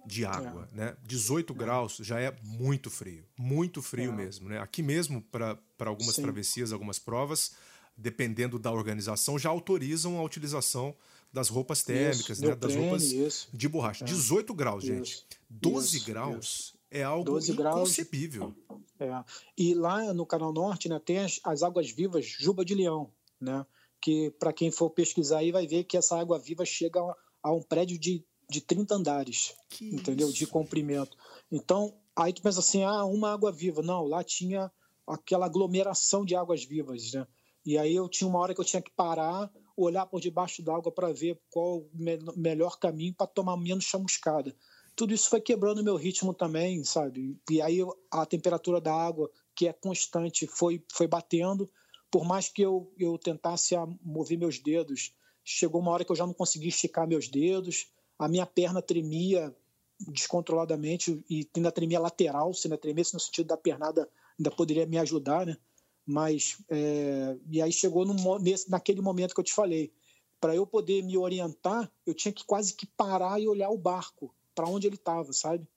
[0.05, 0.95] de água, né?
[1.03, 4.15] 18 graus já é muito frio, muito frio É.
[4.15, 4.59] mesmo, né?
[4.59, 6.21] Aqui mesmo para algumas Sim.
[6.21, 7.53] travessias, algumas provas,
[7.97, 10.95] dependendo da organização, já autorizam a utilização
[11.33, 12.55] das roupas térmicas, Isso, né?
[12.55, 13.49] Das roupas isso.
[13.51, 14.05] de borracha.
[14.05, 15.11] 18 graus, gente.
[15.11, 17.75] Isso, 12 isso, graus é algo 12 graus.
[17.75, 18.55] inconcebível.
[18.99, 19.23] É.
[19.57, 23.11] E lá no Canal Norte né, tem as, as águas vivas Juba de Leão,
[23.41, 23.65] né?
[24.01, 26.99] Que para quem for pesquisar aí vai ver que essa água viva chega
[27.43, 30.27] a, um prédio de, de 30 andares, Que entendeu?
[30.27, 31.17] isso, De comprimento.
[31.51, 33.81] Então, aí tu pensa assim, ah, uma água viva.
[33.81, 34.71] Não, lá tinha
[35.07, 37.27] aquela aglomeração de águas vivas, né?
[37.65, 40.91] E aí eu tinha uma hora que eu tinha que parar, olhar por debaixo d'água
[40.91, 44.55] para ver qual o me melhor caminho para tomar menos chamuscada.
[44.95, 47.37] Tudo isso foi quebrando meu ritmo também, sabe?
[47.49, 47.79] E aí
[48.11, 51.69] a temperatura da água, que é constante, foi, foi batendo.
[52.09, 56.25] Por mais que eu, eu tentasse mover meus dedos, chegou uma hora que eu já
[56.25, 57.87] não conseguia esticar meus dedos,
[58.17, 59.55] a minha perna tremia
[59.99, 64.97] descontroladamente e ainda tremia lateral, se ainda tremesse no sentido da pernada, ainda poderia me
[64.97, 65.57] ajudar, né?
[66.05, 69.91] Mas, é, e aí chegou no, nesse, naquele momento que eu te falei,
[70.39, 74.33] para eu poder me orientar, eu tinha que quase que parar e olhar o barco,
[74.53, 75.67] para onde ele estava, sabe?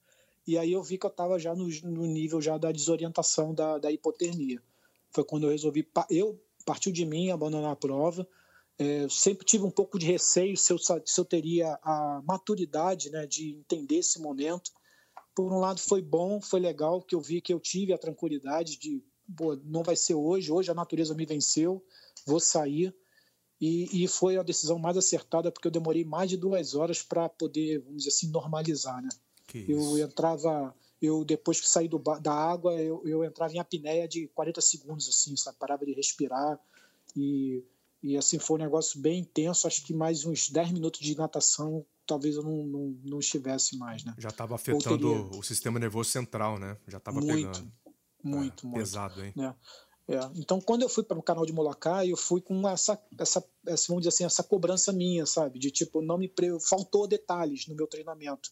[0.47, 3.79] E aí eu vi que eu estava já no, no nível já da desorientação da,
[3.79, 4.63] da hipotermia.
[5.11, 8.29] Foi quando eu resolvi, eu partiu de mim abandonar a prova.
[8.79, 13.27] É, sempre tive um pouco de receio se eu, se eu teria a maturidade né,
[13.27, 14.71] de entender esse momento.
[15.35, 18.79] Por um lado foi bom, foi legal, que eu vi que eu tive a tranquilidade
[18.79, 19.03] de,
[19.37, 21.85] pô, não vai ser hoje, hoje a natureza me venceu,
[22.27, 22.95] vou sair.
[23.61, 27.29] E, e foi a decisão mais acertada, porque eu demorei mais de duas horas para
[27.29, 29.09] poder, vamos dizer assim, normalizar, né?
[29.69, 34.29] Eu entrava, eu depois que saí do, da água, eu, eu entrava em apneia de
[34.29, 35.59] 40 segundos, assim, sabe?
[35.59, 36.59] Parava de respirar
[37.17, 37.65] e,
[38.03, 39.67] e assim, foi um negócio bem intenso.
[39.67, 44.05] Acho que mais uns 10 minutos de natação, talvez eu não, não, não estivesse mais,
[44.05, 44.15] né?
[44.19, 46.77] Já estava afetando teria- o sistema nervoso central, né?
[46.87, 47.73] Já estava Muito, pegando.
[48.23, 48.73] muito, É, muito.
[48.73, 49.33] Pesado, hein?
[49.37, 49.55] né?
[50.09, 53.45] É, então, quando eu fui para o canal de Molacai, eu fui com essa, essa,
[53.67, 55.59] essa, vamos dizer assim, essa cobrança minha, sabe?
[55.59, 56.59] De tipo, não me pre...
[56.61, 58.51] faltou detalhes no meu treinamento.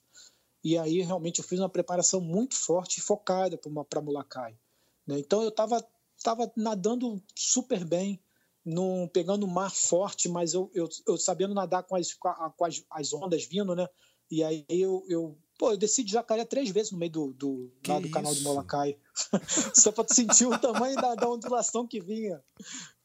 [0.66, 3.56] E aí, realmente, eu fiz uma preparação muito forte e focada
[3.88, 4.58] para Molacai.
[5.06, 5.16] Né?
[5.20, 5.80] Então, eu estava
[6.20, 8.20] tava nadando super bem
[8.64, 13.12] num, pegando mar forte, mas eu, eu, eu sabendo nadar com as, com as, as
[13.14, 13.86] ondas vindo, né?
[14.28, 17.72] E aí eu, eu Pô, eu desci de jacaré três vezes no meio do, do,
[17.88, 18.96] lá do canal de Molacai.
[19.74, 22.42] Só pra sentir o tamanho da, da ondulação que vinha.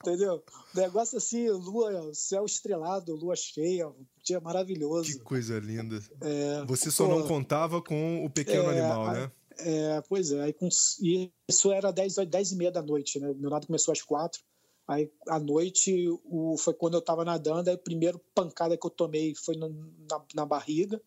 [0.01, 0.43] Entendeu?
[0.75, 5.17] Negócio assim, lua, céu estrelado, lua cheia, um dia maravilhoso.
[5.17, 5.97] Que coisa linda.
[6.21, 9.31] É, Você só pô, não contava com o pequeno é, animal, né?
[9.59, 10.41] É, pois é.
[10.41, 10.67] Aí com,
[11.01, 13.33] e isso era 10, 10 e meia da noite, né?
[13.33, 14.41] Meu nado começou às quatro.
[14.87, 18.89] Aí, à noite, o, foi quando eu estava nadando, aí a primeira pancada que eu
[18.89, 21.01] tomei foi no, na, na barriga,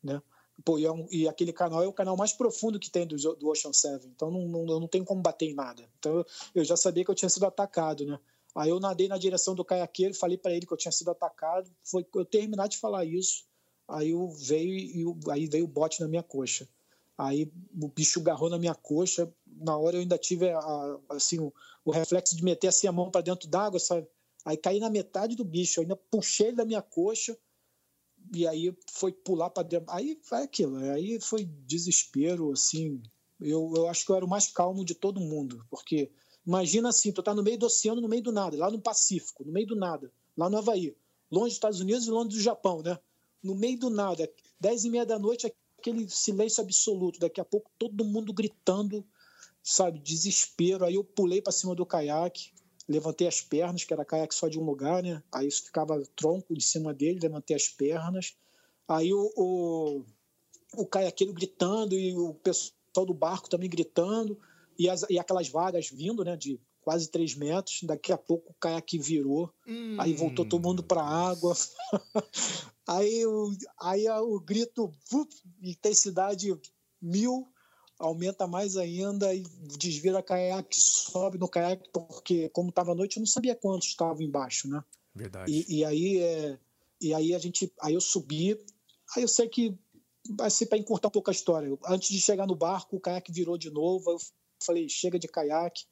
[0.00, 0.22] né?
[0.62, 3.16] Pô, e, é um, e, aquele canal é o canal mais profundo que tem do,
[3.16, 5.88] do Ocean Seven, então não, não, não tem como bater em nada.
[5.98, 6.24] Então
[6.54, 8.18] eu, já sabia que eu tinha sido atacado, né?
[8.54, 11.68] Aí eu nadei na direção do caiaqueiro, falei para ele que eu tinha sido atacado.
[11.82, 13.44] Foi eu terminar de falar isso,
[13.88, 16.68] aí eu veio e aí veio o bote na minha coxa.
[17.18, 17.50] Aí
[17.80, 19.32] o bicho agarrou na minha coxa.
[19.46, 21.52] Na hora eu ainda tive a, assim o,
[21.84, 24.06] o, reflexo de meter assim a mão para dentro d'água, sabe?
[24.44, 27.36] Aí caí na metade do bicho, eu ainda puxei ele da minha coxa
[28.32, 29.90] e aí foi pular para dentro.
[29.90, 33.02] Aí foi aquilo, aí foi desespero, assim.
[33.40, 36.10] Eu, eu acho que eu era o mais calmo de todo mundo, porque
[36.46, 39.44] imagina assim, tu tá no meio do oceano, no meio do nada, lá no Pacífico,
[39.44, 40.96] no meio do nada, lá no Havaí,
[41.30, 42.98] longe dos Estados Unidos e longe do Japão, né?
[43.42, 47.70] No meio do nada, dez e meia da noite, aquele silêncio absoluto, daqui a pouco
[47.78, 49.04] todo mundo gritando,
[49.62, 50.84] sabe, desespero.
[50.84, 52.52] Aí eu pulei para cima do caiaque,
[52.88, 55.22] levantei as pernas, que era caiaque só de um lugar, né?
[55.32, 58.36] Aí isso ficava tronco em cima dele, levantei as pernas.
[58.86, 60.04] Aí o, o,
[60.76, 64.38] o caiaqueiro gritando e o pessoal do barco também gritando
[64.78, 66.36] e, as, e aquelas vagas vindo, né?
[66.36, 67.80] De quase três metros.
[67.82, 69.96] Daqui a pouco o caiaque virou, hum.
[69.98, 71.54] aí voltou todo mundo para a água.
[72.86, 74.92] aí, o, aí o grito,
[75.62, 76.54] intensidade
[77.00, 77.48] mil,
[77.98, 79.42] aumenta mais ainda e
[79.78, 84.22] desvira caiaque, sobe no caiaque, porque como estava à noite eu não sabia quantos estavam
[84.22, 84.82] embaixo, né?
[85.14, 85.50] Verdade.
[85.50, 86.58] E, e, aí é,
[87.00, 88.58] e aí a gente, aí eu subi,
[89.16, 89.78] aí eu sei que
[90.30, 91.76] vai ser para encurtar um pouco a história.
[91.86, 94.18] Antes de chegar no barco, o caiaque virou de novo, eu
[94.62, 95.84] falei chega de caiaque.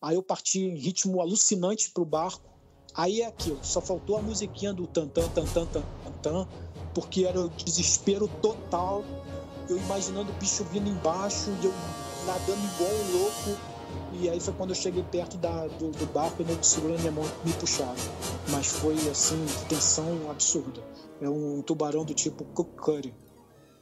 [0.00, 2.48] Aí eu parti em ritmo alucinante pro barco.
[2.94, 5.82] Aí é aquilo, só faltou a musiquinha do tan tan tan tan tan,
[6.22, 6.48] tan
[6.94, 9.04] porque era o desespero total
[9.68, 11.72] eu imaginando o bicho vindo embaixo, eu
[12.26, 13.78] nadando igual um louco.
[14.12, 17.12] E aí foi quando eu cheguei perto da, do, do barco e ele segurando minha
[17.12, 17.94] mão me puxaram.
[18.50, 20.82] Mas foi assim, tensão absurda.
[21.20, 23.14] É um tubarão do tipo Cook Curry.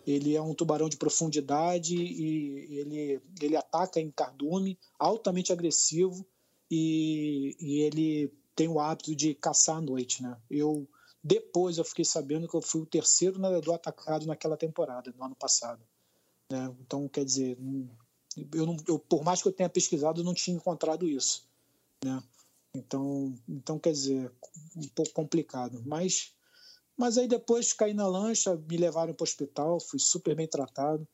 [0.07, 6.25] Ele é um tubarão de profundidade e ele, ele ataca em cardume, altamente agressivo
[6.71, 10.37] e, e ele tem o hábito de caçar à noite, né?
[10.49, 10.89] Eu
[11.27, 15.35] depois eu fiquei sabendo que eu fui o terceiro nadador atacado naquela temporada, no ano
[15.35, 15.83] passado.
[16.49, 16.73] Né?
[16.81, 17.59] Então, quer dizer,
[18.55, 21.45] eu, não, eu, por mais que eu tenha pesquisado, eu não tinha encontrado isso.
[22.05, 22.23] Né?
[22.73, 24.33] Então, então, quer dizer,
[24.77, 25.83] um pouco complicado.
[25.85, 26.33] Mas,
[26.97, 31.09] mas aí depois caí na lancha, me levaram para o hospital, fui super bem tratado.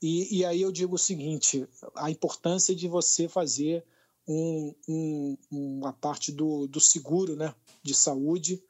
[0.00, 3.84] E, e aí eu digo o seguinte: a importância de você fazer
[4.28, 7.52] um, um, uma parte do, do seguro né,
[7.82, 8.62] de saúde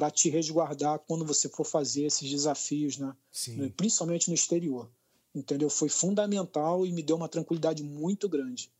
[0.00, 3.14] para te resguardar quando você for fazer esses desafios, né?
[3.30, 3.68] Sim.
[3.76, 4.90] principalmente no exterior.
[5.34, 5.68] Entendeu?
[5.68, 8.72] Foi fundamental e me deu uma tranquilidade muito grande.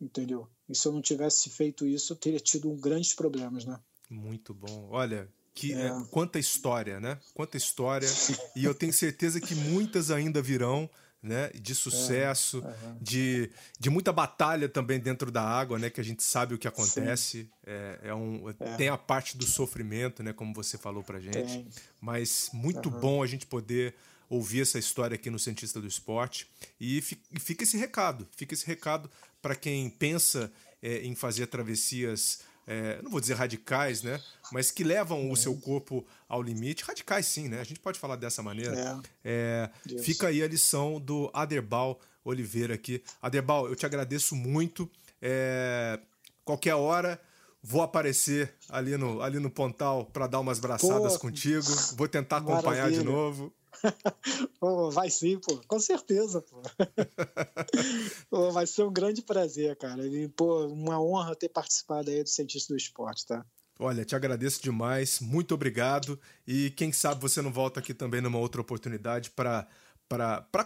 [0.00, 0.48] Entendeu?
[0.68, 3.80] E se eu não tivesse feito isso, eu teria tido grandes problemas, né?
[4.08, 4.88] Muito bom.
[4.92, 5.86] Olha, que é.
[5.88, 7.18] É, quanta história, né?
[7.34, 8.08] Quanta história.
[8.54, 10.88] e eu tenho certeza que muitas ainda virão
[11.22, 11.50] né?
[11.54, 12.98] De sucesso, uhum.
[13.00, 15.90] de, de muita batalha também dentro da água, né?
[15.90, 17.50] Que a gente sabe o que acontece.
[17.66, 18.76] É, é, um, é.
[18.76, 20.32] Tem a parte do sofrimento, né?
[20.32, 21.34] Como você falou pra gente.
[21.34, 21.68] Tem.
[22.00, 23.00] Mas muito uhum.
[23.00, 23.94] bom a gente poder
[24.28, 26.46] ouvir essa história aqui no Cientista do Esporte.
[26.80, 29.10] E fica esse recado, fica esse recado
[29.40, 30.52] para quem pensa
[30.82, 32.40] é, em fazer travessias
[32.70, 34.20] é, não vou dizer radicais, né?
[34.52, 36.84] Mas que levam o seu corpo ao limite.
[36.84, 37.60] Radicais, sim, né?
[37.60, 39.02] A gente pode falar dessa maneira.
[39.24, 39.70] É.
[39.94, 43.02] É, fica aí a lição do Aderbal Oliveira aqui.
[43.22, 44.88] Aderbal, eu te agradeço muito.
[45.22, 45.98] É,
[46.44, 47.18] qualquer hora
[47.62, 51.66] vou aparecer ali no, ali no Pontal para dar umas braçadas Pô, contigo.
[51.96, 53.00] Vou tentar acompanhar maravilha.
[53.00, 53.50] de novo.
[54.60, 56.62] pô, vai sim, pô, com certeza, pô.
[58.30, 58.50] pô.
[58.50, 60.06] Vai ser um grande prazer, cara.
[60.06, 63.44] E, pô, uma honra ter participado aí do Cientista do Esporte, tá?
[63.78, 66.18] Olha, te agradeço demais, muito obrigado.
[66.46, 69.68] E quem sabe você não volta aqui também numa outra oportunidade para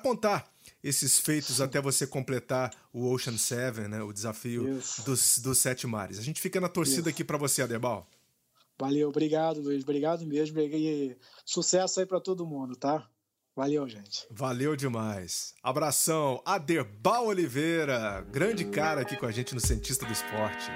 [0.03, 0.51] contar
[0.83, 6.19] esses feitos até você completar o Ocean Seven, né, o desafio dos, dos sete mares.
[6.19, 7.09] A gente fica na torcida Isso.
[7.11, 8.09] aqui para você, Aderbal.
[8.83, 9.85] Valeu, obrigado, Luiz.
[9.85, 10.59] Obrigado mesmo.
[10.59, 11.17] E
[11.47, 13.09] sucesso aí para todo mundo, tá?
[13.55, 14.27] Valeu, gente.
[14.29, 15.55] Valeu demais.
[15.63, 20.69] Abração, Aderbal Oliveira, grande cara aqui com a gente no Cientista do Esporte.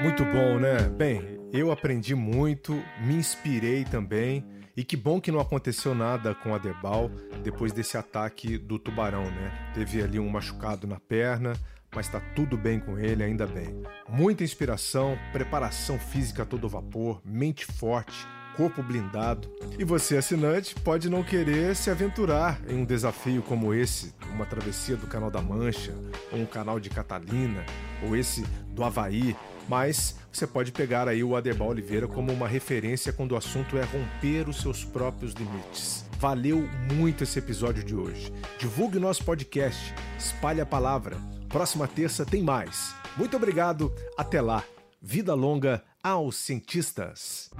[0.00, 0.88] Muito bom, né?
[0.96, 2.72] Bem, eu aprendi muito,
[3.04, 4.42] me inspirei também.
[4.74, 7.10] E que bom que não aconteceu nada com a Debal
[7.42, 9.72] depois desse ataque do tubarão, né?
[9.74, 11.52] Teve ali um machucado na perna,
[11.96, 13.82] mas tá tudo bem com ele, ainda bem.
[14.06, 18.14] Muita inspiração, preparação física a todo vapor, mente forte,
[18.54, 19.50] corpo blindado.
[19.78, 24.94] E você, assinante, pode não querer se aventurar em um desafio como esse, uma travessia
[24.94, 25.94] do Canal da Mancha,
[26.30, 27.64] ou um canal de Catalina,
[28.02, 29.34] ou esse do Havaí,
[29.66, 33.84] mas você pode pegar aí o Adebal Oliveira como uma referência quando o assunto é
[33.84, 36.04] romper os seus próprios limites.
[36.18, 38.30] Valeu muito esse episódio de hoje.
[38.58, 41.35] Divulgue o nosso podcast, espalhe a palavra.
[41.48, 42.94] Próxima terça tem mais.
[43.16, 44.64] Muito obrigado, até lá.
[45.00, 47.50] Vida longa aos cientistas.